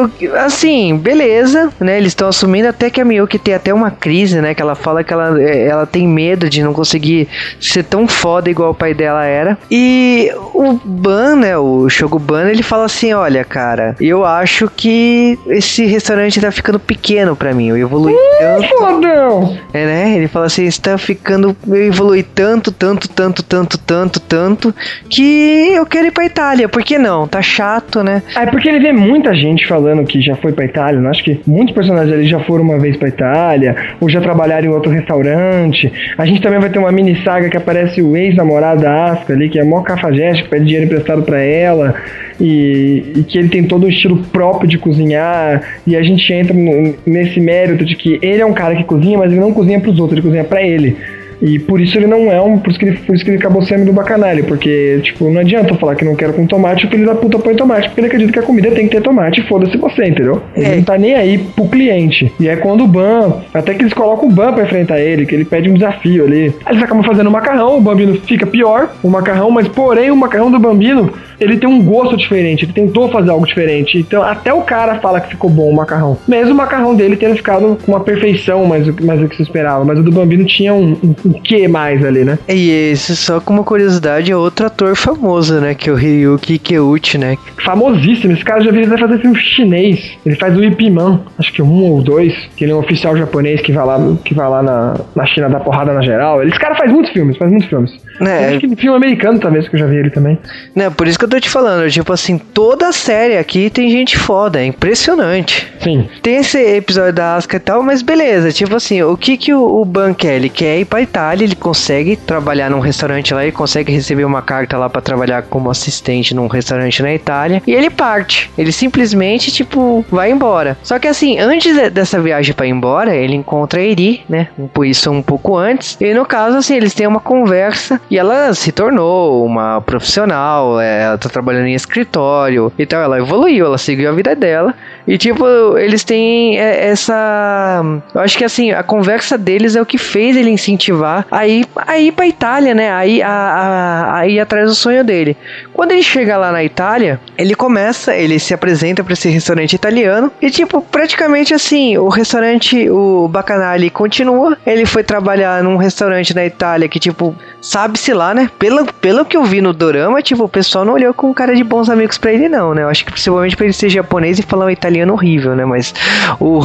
[0.45, 4.55] assim, beleza, né, eles estão assumindo até que a Miyuki tem até uma crise, né,
[4.55, 7.29] que ela fala que ela, é, ela tem medo de não conseguir
[7.61, 9.59] ser tão foda igual o pai dela era.
[9.71, 15.85] E o Ban, né, o Shoguban, ele fala assim, olha, cara, eu acho que esse
[15.87, 19.59] restaurante tá ficando pequeno pra mim, eu evolui tanto, Fodão!
[19.73, 24.75] é, né, ele fala assim, está ficando, eu evolui tanto, tanto, tanto, tanto, tanto, tanto,
[25.09, 27.27] que eu quero ir pra Itália, por que não?
[27.27, 28.23] Tá chato, né?
[28.37, 31.01] É porque ele vê muita gente falando que já foi pra Itália.
[31.01, 31.09] né?
[31.11, 34.71] Acho que muitos personagens ali já foram uma vez pra Itália, ou já trabalharam em
[34.71, 35.93] outro restaurante.
[36.19, 39.49] A gente também vai ter uma mini saga que aparece o ex-namorado da Asuka ali,
[39.49, 41.95] que é mó cafajeste, que pede dinheiro emprestado pra ela,
[42.41, 45.63] e, e que ele tem todo um estilo próprio de cozinhar.
[45.87, 49.19] E a gente entra no- nesse mérito de que ele é um cara que cozinha,
[49.19, 50.97] mas ele não cozinha pros outros, ele cozinha pra ele.
[51.43, 52.59] E por isso ele não é um.
[52.59, 54.45] Por isso que ele, por isso que ele acabou sendo do bacanalho.
[54.45, 57.39] Porque, tipo, não adianta eu falar que não quero com tomate, o filho da puta
[57.39, 60.43] põe tomate, porque ele acredita que a comida tem que ter tomate, foda-se você, entendeu?
[60.55, 60.77] Ele É.
[60.77, 62.31] não tá nem aí pro cliente.
[62.39, 65.35] E é quando o Ban, até que eles colocam o Ban pra enfrentar ele, que
[65.35, 66.55] ele pede um desafio ali.
[66.67, 70.17] Aí eles acabam fazendo o macarrão, o Bambino fica pior, o macarrão, mas porém o
[70.17, 71.11] macarrão do Bambino,
[71.41, 73.99] ele tem um gosto diferente, ele tentou fazer algo diferente.
[73.99, 76.17] Então até o cara fala que ficou bom o macarrão.
[76.29, 79.43] Mesmo o macarrão dele tendo ficado com uma perfeição mais, do- mais do que se
[79.43, 79.85] esperava.
[79.85, 82.39] Mas o do Bambino tinha um, um, um quê mais ali, né?
[82.49, 85.75] E esse, só como curiosidade, é outro ator famoso, né?
[85.75, 87.37] Que é o Ryuki Keuchi, né?
[87.65, 88.33] famosíssimo.
[88.33, 90.17] Esse cara já vai fazer filme chinês.
[90.25, 93.17] Ele faz o Ip Man, acho que um ou dois, que ele é um oficial
[93.17, 96.43] japonês que vai lá, que vai lá na, na China dar porrada na geral.
[96.43, 97.93] Esse cara faz muitos filmes, faz muitos filmes.
[98.21, 98.49] É.
[98.49, 100.39] Acho que filme americano talvez que eu já vi ele também.
[100.75, 103.89] Né, por isso que eu tô te falando, tipo assim, toda a série aqui tem
[103.91, 105.73] gente foda, é impressionante.
[105.81, 106.09] Sim.
[106.23, 109.81] Tem esse episódio da Asuka e tal, mas beleza, tipo assim, o que que o,
[109.81, 110.35] o Ban quer?
[110.37, 114.43] Ele quer ir pra Itália, ele consegue trabalhar num restaurante lá, ele consegue receber uma
[114.43, 118.51] carta lá pra trabalhar como assistente num restaurante na Itália, e ele parte.
[118.59, 120.77] Ele simplesmente, tipo, vai embora.
[120.83, 124.49] Só que assim, antes de- dessa viagem pra ir embora, ele encontra a Eri, né?
[124.75, 125.97] Por isso um pouco antes.
[126.01, 131.17] E no caso, assim, eles têm uma conversa e ela se tornou uma profissional, é,
[131.21, 133.03] tá trabalhando em escritório e tal.
[133.03, 134.75] Ela evoluiu, ela seguiu a vida dela.
[135.11, 135.45] E tipo,
[135.77, 137.83] eles têm é, essa.
[138.15, 141.67] Eu acho que assim, a conversa deles é o que fez ele incentivar a ir,
[141.75, 142.93] a ir pra Itália, né?
[142.93, 145.37] A ir, a, a, a ir atrás do sonho dele.
[145.75, 150.31] Quando ele chega lá na Itália, ele começa, ele se apresenta pra esse restaurante italiano.
[150.41, 154.57] E tipo, praticamente assim, o restaurante, o Bacanali continua.
[154.65, 158.49] Ele foi trabalhar num restaurante na Itália que, tipo, sabe-se lá, né?
[158.61, 161.65] Pelo, pelo que eu vi no Dorama, tipo, o pessoal não olhou com cara de
[161.65, 162.83] bons amigos pra ele, não, né?
[162.83, 165.65] Eu acho que possivelmente pra ele ser japonês e falar um italiano horrível, né?
[165.65, 165.95] Mas
[166.39, 166.61] o.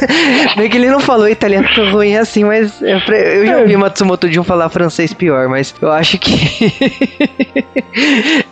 [0.56, 2.98] Meio que ele não falou italiano tão ruim assim, mas eu,
[3.46, 6.34] já ouvi Matsumoto Jun falar francês pior, mas eu acho que.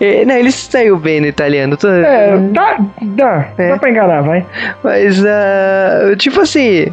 [0.00, 1.76] É, não, ele saiu bem no italiano.
[1.76, 1.88] Tô...
[1.88, 3.68] É, dá, dá, É.
[3.70, 4.44] dá pra enganar, vai.
[4.82, 6.86] Mas, ah, tipo assim,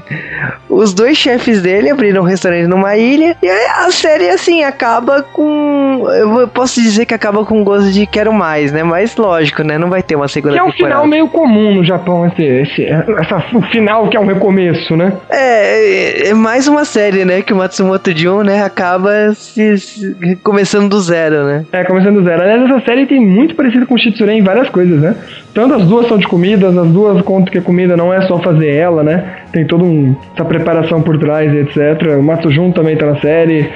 [0.67, 6.07] os dois chefes dele abriram um restaurante numa ilha e a série, assim, acaba com.
[6.11, 8.83] Eu posso dizer que acaba com gosto de quero mais, né?
[8.83, 9.77] Mas lógico, né?
[9.77, 10.95] Não vai ter uma segunda Que é um temporada.
[10.95, 15.13] final meio comum no Japão, esse, esse, essa, o final que é um recomeço, né?
[15.29, 17.41] É, é, é mais uma série, né?
[17.41, 18.63] Que o Matsumoto Jun, né?
[18.63, 21.65] Acaba se, se- começando do zero, né?
[21.71, 22.41] É, começando do zero.
[22.41, 25.15] Aliás, essa série tem muito parecido com Shitsure em várias coisas, né?
[25.53, 28.39] Tanto as duas são de comidas, as duas contam que a comida não é só
[28.39, 29.37] fazer ela, né?
[29.51, 32.17] Tem toda um, essa preparação por trás etc.
[32.19, 33.69] O Matsujun também tá na série.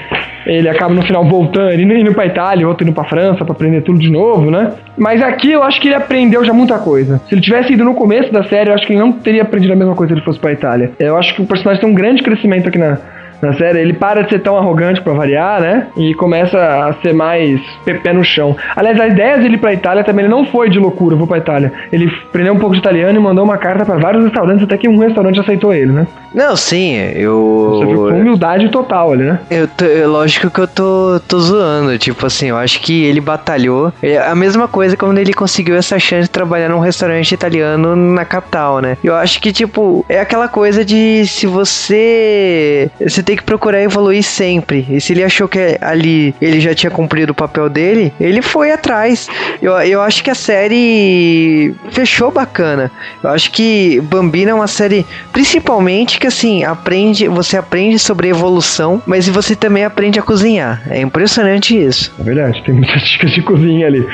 [0.45, 3.81] Ele acaba no final voltando, ele indo pra Itália, outro indo pra França pra aprender
[3.81, 4.71] tudo de novo, né?
[4.97, 7.21] Mas aqui eu acho que ele aprendeu já muita coisa.
[7.27, 9.73] Se ele tivesse ido no começo da série, eu acho que ele não teria aprendido
[9.73, 10.91] a mesma coisa se ele fosse pra Itália.
[10.99, 12.97] Eu acho que o personagem tem um grande crescimento aqui na,
[13.41, 15.87] na série, ele para de ser tão arrogante pra variar, né?
[15.97, 17.59] E começa a ser mais
[18.01, 18.55] pé no chão.
[18.75, 21.37] Aliás, a ideia dele ir pra Itália também ele não foi de loucura, vou pra
[21.37, 21.71] Itália.
[21.91, 24.87] Ele aprendeu um pouco de italiano e mandou uma carta pra vários restaurantes, até que
[24.87, 26.07] um restaurante aceitou ele, né?
[26.33, 27.79] Não, sim, eu.
[28.33, 29.39] Humildade total ali, né?
[29.49, 33.21] Eu tô, eu- lógico que eu tô, tô zoando, tipo assim, eu acho que ele
[33.21, 33.93] batalhou.
[34.01, 38.25] É a mesma coisa quando ele conseguiu essa chance de trabalhar num restaurante italiano na
[38.25, 38.97] capital, né?
[39.03, 42.89] Eu acho que, tipo, é aquela coisa de se você.
[43.01, 44.85] Você tem que procurar evoluir sempre.
[44.89, 48.71] E se ele achou que ali ele já tinha cumprido o papel dele, ele foi
[48.71, 49.27] atrás.
[49.61, 52.91] Eu, eu acho que a série fechou bacana.
[53.23, 59.01] Eu acho que Bambina é uma série, principalmente que assim, aprende, você aprende sobre evolução,
[59.05, 60.81] mas você também aprende a cozinhar.
[60.89, 62.13] É impressionante isso.
[62.19, 64.05] É verdade, tem muitas dicas de cozinha ali.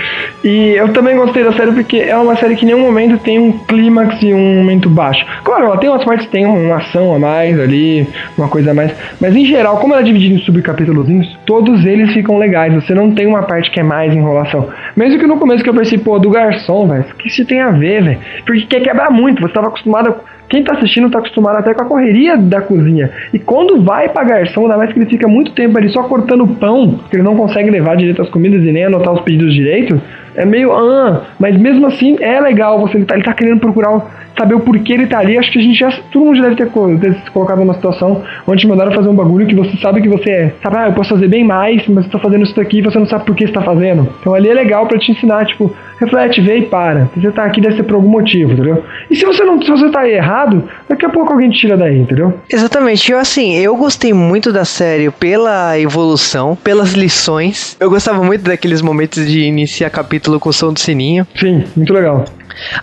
[0.44, 3.40] E eu também gostei da série porque é uma série que em nenhum momento tem
[3.40, 5.26] um clímax e um momento baixo.
[5.44, 8.08] Claro, ela tem umas partes que tem uma ação a mais ali,
[8.38, 8.92] uma coisa a mais.
[9.20, 12.74] Mas em geral, como ela é dividida em subcapítulozinhos, todos eles ficam legais.
[12.74, 14.70] Você não tem uma parte que é mais enrolação.
[14.96, 17.62] Mesmo que no começo que eu pensei, pô, do garçom, velho, o que isso tem
[17.62, 18.20] a ver, velho?
[18.46, 20.16] Porque quer quebrar muito, você tava acostumado.
[20.50, 23.12] Quem tá assistindo tá acostumado até com a correria da cozinha.
[23.32, 26.48] E quando vai pra garçom, ainda mais que ele fica muito tempo ali só cortando
[26.48, 30.02] pão, porque ele não consegue levar direito as comidas e nem anotar os pedidos direito,
[30.36, 30.72] é meio.
[30.74, 34.60] Ah, mas mesmo assim é legal você ele tá, ele tá querendo procurar saber o
[34.60, 35.38] porquê ele tá ali.
[35.38, 35.92] Acho que a gente já.
[36.12, 36.70] Todo mundo já deve ter,
[37.00, 40.10] ter se colocado numa situação onde te mandaram fazer um bagulho que você sabe que
[40.10, 40.54] você é.
[40.64, 42.98] Sabe, ah, eu posso fazer bem mais, mas você tá fazendo isso daqui e você
[42.98, 44.08] não sabe por que você tá fazendo.
[44.20, 47.10] Então ali é legal pra te ensinar, tipo, reflete, vê e para.
[47.14, 48.84] Se você tá aqui deve ser por algum motivo, entendeu?
[49.10, 49.62] E se você não.
[49.62, 52.34] Se você tá errado, daqui a pouco alguém te tira daí, entendeu?
[52.50, 57.76] Exatamente, eu assim, eu gostei muito da série pela evolução, pelas lições.
[57.80, 61.28] Eu gostava muito daqueles momentos de iniciar capítulo com o som do sininho.
[61.36, 62.26] Sim, muito legal.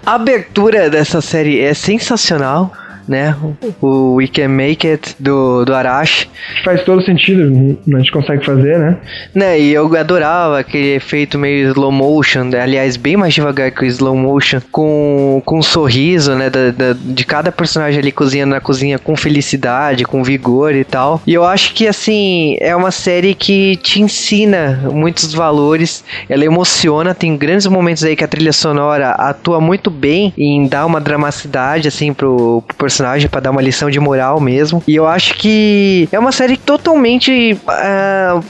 [0.04, 2.72] A abertura dessa série é sensacional.
[3.08, 3.36] Né?
[3.80, 6.28] O We Can Make It do, do Arashi.
[6.64, 8.96] Faz todo sentido, a gente consegue fazer, né?
[9.34, 13.86] Né, e eu adorava aquele efeito meio slow motion, aliás, bem mais devagar que o
[13.86, 18.60] slow motion, com, com um sorriso, né, da, da, de cada personagem ali cozinhando na
[18.60, 21.20] cozinha com felicidade, com vigor e tal.
[21.26, 27.14] E eu acho que, assim, é uma série que te ensina muitos valores, ela emociona,
[27.14, 31.88] tem grandes momentos aí que a trilha sonora atua muito bem em dar uma dramaticidade,
[31.88, 32.95] assim, pro, pro personagem,
[33.28, 34.82] para dar uma lição de moral mesmo.
[34.86, 37.54] E eu acho que é uma série totalmente.
[37.54, 38.42] Uh,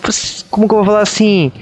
[0.51, 1.53] como que eu vou falar assim?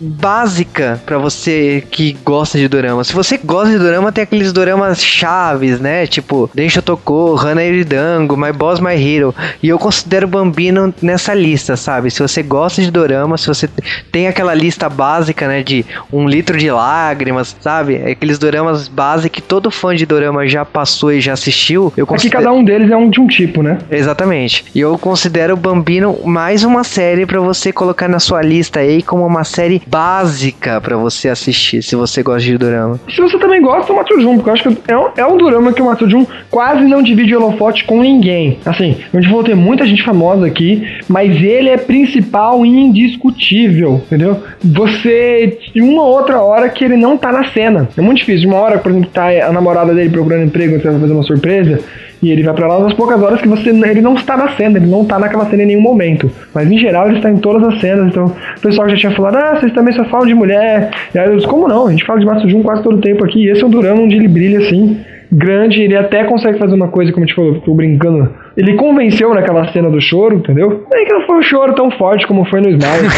[0.00, 3.04] Básica para você que gosta de dorama.
[3.04, 6.06] Se você gosta de dorama, tem aqueles doramas chaves, né?
[6.06, 9.34] Tipo, Densho Toko, Hana Iridango, My Boss My Hero.
[9.62, 12.10] E eu considero Bambino nessa lista, sabe?
[12.10, 13.68] Se você gosta de dorama, se você
[14.10, 15.62] tem aquela lista básica, né?
[15.62, 17.96] De um litro de lágrimas, sabe?
[17.96, 21.92] Aqueles doramas básicos que todo fã de dorama já passou e já assistiu.
[21.96, 22.36] Eu considero...
[22.36, 23.78] É que cada um deles é um de um tipo, né?
[23.90, 24.64] Exatamente.
[24.74, 29.26] E eu considero Bambino mais uma série para você colocar na sua lista aí como
[29.26, 32.98] uma série básica para você assistir, se você gosta de Durama.
[33.08, 35.72] Se você também gosta do Matsujun, porque eu acho que é um, é um Durama
[35.72, 38.58] que o Matsujun quase não divide holofote com ninguém.
[38.64, 44.02] Assim, a gente falou ter muita gente famosa aqui, mas ele é principal e indiscutível,
[44.06, 44.42] entendeu?
[44.62, 47.88] Você, uma outra hora que ele não tá na cena.
[47.96, 48.48] É muito difícil.
[48.48, 51.80] Uma hora, por exemplo, tá a namorada dele procurando emprego, você vai fazer uma surpresa,
[52.24, 54.78] e ele vai para lá nas poucas horas que você ele não está na cena,
[54.78, 56.30] ele não está naquela cena em nenhum momento.
[56.54, 59.36] Mas em geral ele está em todas as cenas, então o pessoal já tinha falado,
[59.36, 60.90] ah, vocês também só falam de mulher.
[61.14, 61.86] E aí eu disse, como não?
[61.86, 64.02] A gente fala de Matsujun quase todo o tempo aqui, e esse é um Durama
[64.02, 64.98] onde ele brilha assim,
[65.34, 69.34] grande, ele até consegue fazer uma coisa, como a gente falou, tô brincando ele convenceu
[69.34, 70.84] naquela cena do choro, entendeu?
[70.92, 73.08] Nem que não foi um choro tão forte como foi no Smile.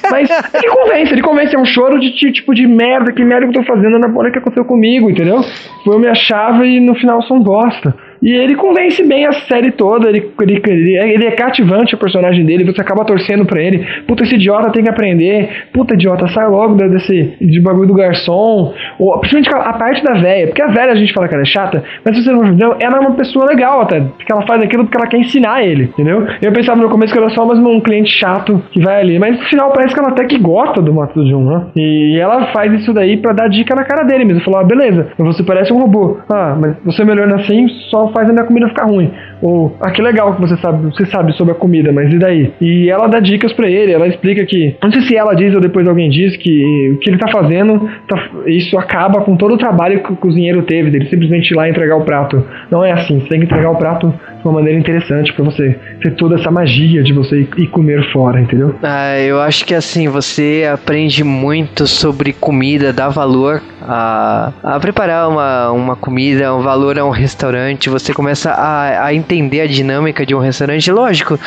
[0.10, 1.54] mas ele convence, ele convence.
[1.54, 4.30] É um choro de tipo de merda, que merda que eu tô fazendo na bola
[4.30, 5.42] que aconteceu comigo, entendeu?
[5.84, 7.94] Foi eu me achava e no final um bosta.
[8.22, 11.98] E ele convence bem a série toda, ele, ele, ele, é, ele é cativante o
[11.98, 13.86] personagem dele, você acaba torcendo pra ele.
[14.06, 15.66] Puta, esse idiota tem que aprender.
[15.72, 18.74] Puta, idiota, sai logo desse de bagulho do garçom.
[18.98, 21.46] Ou, principalmente a, parte da velha, porque a velha a gente fala que ela é
[21.46, 24.62] chata, mas se você não entendeu, ela é uma pessoa legal até, porque ela faz
[24.62, 26.26] aquilo porque ela quer ensinar ele, entendeu?
[26.40, 29.38] Eu pensava no começo que era só mais um cliente chato que vai ali, mas
[29.38, 31.66] no final parece que ela até que gosta do Mato Jun, né?
[31.76, 34.42] E ela faz isso daí pra dar dica na cara dele mesmo.
[34.42, 36.18] Falou, ah, beleza, você parece um robô.
[36.28, 39.10] Ah, mas você melhorando assim só faz a minha comida ficar ruim.
[39.42, 42.52] Ou, ah, que legal que você sabe, você sabe sobre a comida, mas e daí?
[42.60, 45.60] E ela dá dicas para ele, ela explica que, não sei se ela diz ou
[45.60, 49.58] depois alguém diz que o que ele tá fazendo, tá, isso acaba com todo o
[49.58, 52.42] trabalho que o cozinheiro teve, dele simplesmente ir lá entregar o prato.
[52.70, 55.78] Não é assim, você tem que entregar o prato de uma maneira interessante para você
[56.02, 58.74] ter toda essa magia de você ir comer fora, entendeu?
[58.82, 65.28] Ah, eu acho que assim, você aprende muito sobre comida, dá valor a, a preparar
[65.28, 70.26] uma, uma comida, um valor a um restaurante, você começa a, a entender a dinâmica
[70.26, 70.90] de um restaurante.
[70.90, 71.38] Lógico,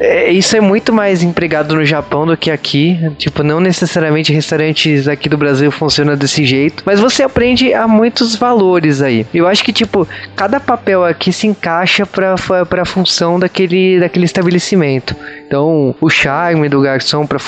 [0.00, 2.98] é, isso é muito mais empregado no Japão do que aqui.
[3.18, 8.34] Tipo, não necessariamente restaurantes aqui do Brasil funcionam desse jeito, mas você aprende a muitos
[8.36, 9.26] valores aí.
[9.32, 15.14] Eu acho que, tipo, cada papel aqui se encaixa para a função daquele, daquele estabelecimento.
[15.46, 17.38] Então, o charme do garçom para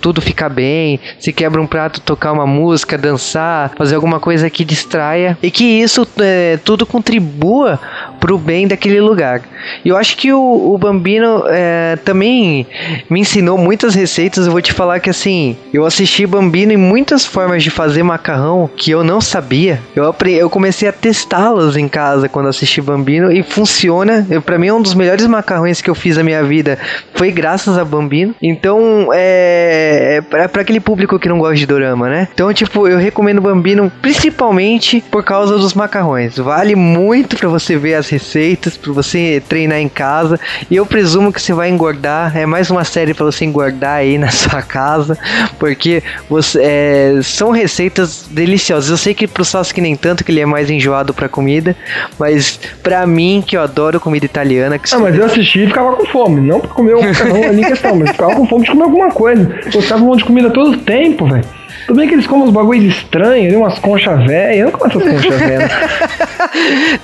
[0.00, 4.64] tudo ficar bem, se quebra um prato, tocar uma música, dançar, fazer alguma coisa que
[4.64, 7.80] distraia e que isso é, tudo contribua
[8.20, 9.42] pro bem daquele lugar.
[9.84, 12.66] E eu acho que o, o Bambino é, também
[13.08, 14.46] me ensinou muitas receitas.
[14.46, 18.70] Eu vou te falar que assim, eu assisti Bambino em muitas formas de fazer macarrão
[18.76, 19.80] que eu não sabia.
[19.94, 24.26] Eu, eu comecei a testá-las em casa quando assisti Bambino e funciona.
[24.44, 26.78] Para mim, é um dos melhores macarrões que eu fiz na minha vida
[27.14, 28.34] foi graças a Bambino.
[28.42, 32.28] Então, é, é para aquele público que não gosta de dorama, né?
[32.32, 36.36] Então, tipo, eu recomendo Bambino principalmente por causa dos macarrões.
[36.36, 40.38] Vale muito para você ver as receitas, para você treinar em casa.
[40.70, 42.36] E eu presumo que você vai engordar.
[42.36, 45.18] É mais uma série para você engordar aí na sua casa,
[45.58, 48.90] porque você, é, são receitas deliciosas.
[48.90, 51.76] Eu sei que pro Sasuke nem tanto, que ele é mais enjoado para comida,
[52.18, 54.78] mas para mim que eu adoro comida italiana.
[54.78, 57.64] Que ah, mas eu assisti e ficava com fome, não pra comer um macarrão ali
[57.64, 59.58] questão, mas ficava com fome de comer alguma coisa.
[59.72, 61.57] Eu ficava com de comida todo o tempo, velho.
[61.86, 64.58] Tudo bem que eles comem uns bagulhos estranhos, umas conchas velhas.
[64.58, 65.72] Eu não como essas conchas velhas.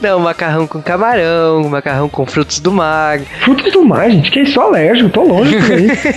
[0.00, 3.20] não, macarrão com camarão, macarrão com frutos do mar.
[3.40, 5.56] Frutos do mar, gente, que é isso alérgico, tô longe.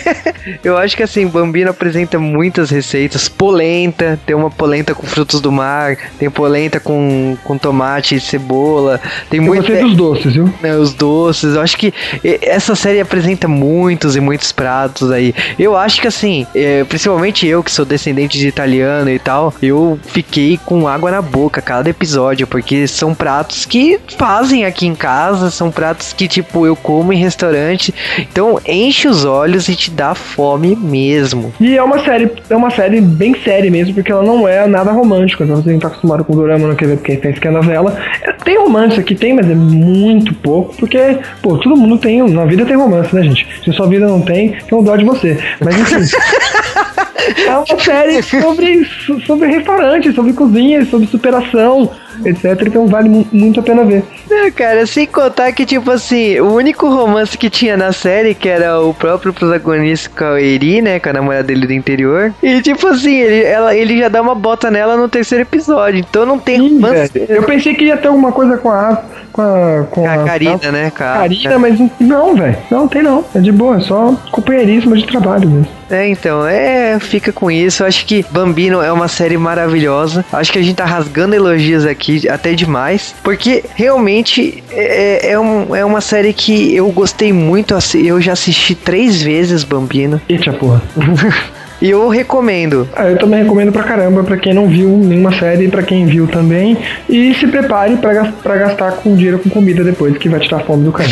[0.64, 3.28] Eu acho que assim, Bambino apresenta muitas receitas.
[3.30, 9.00] Polenta, tem uma polenta com frutos do mar, tem polenta com, com tomate e cebola.
[9.30, 9.68] Tem muito.
[9.68, 10.54] Gostei dos doces, viu?
[10.64, 11.56] É, os doces.
[11.56, 11.94] Eu acho que
[12.42, 15.34] essa série apresenta muitos e muitos pratos aí.
[15.58, 20.60] Eu acho que assim, é, principalmente eu que sou descendente italianos e tal, eu fiquei
[20.66, 25.72] com água na boca cada episódio, porque são pratos que fazem aqui em casa, são
[25.72, 27.94] pratos que, tipo, eu como em restaurante.
[28.20, 31.54] Então enche os olhos e te dá fome mesmo.
[31.60, 34.92] E é uma série, é uma série bem séria mesmo, porque ela não é nada
[34.92, 35.44] romântica.
[35.44, 37.98] Então você não tá acostumado com dorama, não quer ver porque pensa que é novela.
[38.22, 42.46] É, tem romance aqui, tem, mas é muito pouco, porque, pô, todo mundo tem, na
[42.46, 43.48] vida tem romance, né, gente?
[43.64, 45.38] Se sua vida não tem, tem um dó de você.
[45.60, 45.98] Mas enfim.
[47.46, 48.86] é uma série sobre,
[49.26, 51.92] sobre restaurante, sobre cozinha, sobre superação,
[52.26, 52.62] etc.
[52.66, 54.04] Então vale mu muito a pena ver.
[54.30, 58.50] É, cara, sem contar que, tipo assim, o único romance que tinha na série, que
[58.50, 62.34] era o próprio protagonista com a Eri, né, com a namorada dele do interior.
[62.42, 66.26] E, tipo assim, ele, ela, ele já dá uma bota nela no terceiro episódio, então
[66.26, 67.12] não tem Sim, romance.
[67.28, 69.02] Eu pensei que ia ter alguma coisa com a
[69.38, 70.90] com a, com a, a Karina, né?
[70.90, 72.58] Com a, Karina, mas não, velho.
[72.72, 73.24] Não, tem não.
[73.36, 75.68] É de boa, é só companheirismo de trabalho mesmo.
[75.90, 77.86] É, então, é, fica com isso.
[77.86, 80.26] Acho que Bambino é uma série maravilhosa.
[80.34, 85.76] Acho que a gente tá rasgando elogios aqui até demais, porque realmente é, é, um,
[85.76, 87.76] é uma série que eu gostei muito.
[87.96, 90.22] Eu já assisti três vezes Bambino.
[90.30, 90.82] Eita porra.
[91.82, 92.88] E eu recomendo.
[92.96, 96.28] Ah, eu também recomendo pra caramba, pra quem não viu nenhuma série, pra quem viu
[96.28, 96.78] também.
[97.08, 100.84] E se prepare pra, pra gastar com dinheiro com comida depois, que vai tirar fome
[100.84, 101.10] do cara.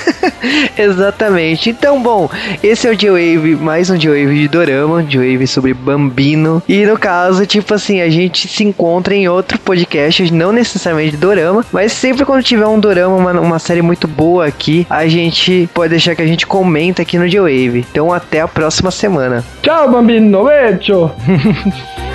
[0.76, 1.70] Exatamente.
[1.70, 2.28] Então, bom,
[2.62, 6.62] esse é o J-Wave, mais um J-Wave de Dorama, J-Wave sobre Bambino.
[6.66, 11.16] E no caso, tipo assim, a gente se encontra em outro podcast, não necessariamente de
[11.18, 15.68] Dorama, mas sempre quando tiver um Dorama, uma, uma série muito boa aqui, a gente
[15.74, 17.86] pode deixar que a gente comenta aqui no J-Wave.
[17.90, 19.44] Então, até a próxima semana.
[19.62, 19.89] Tchau!
[19.90, 21.10] Bambino, becho.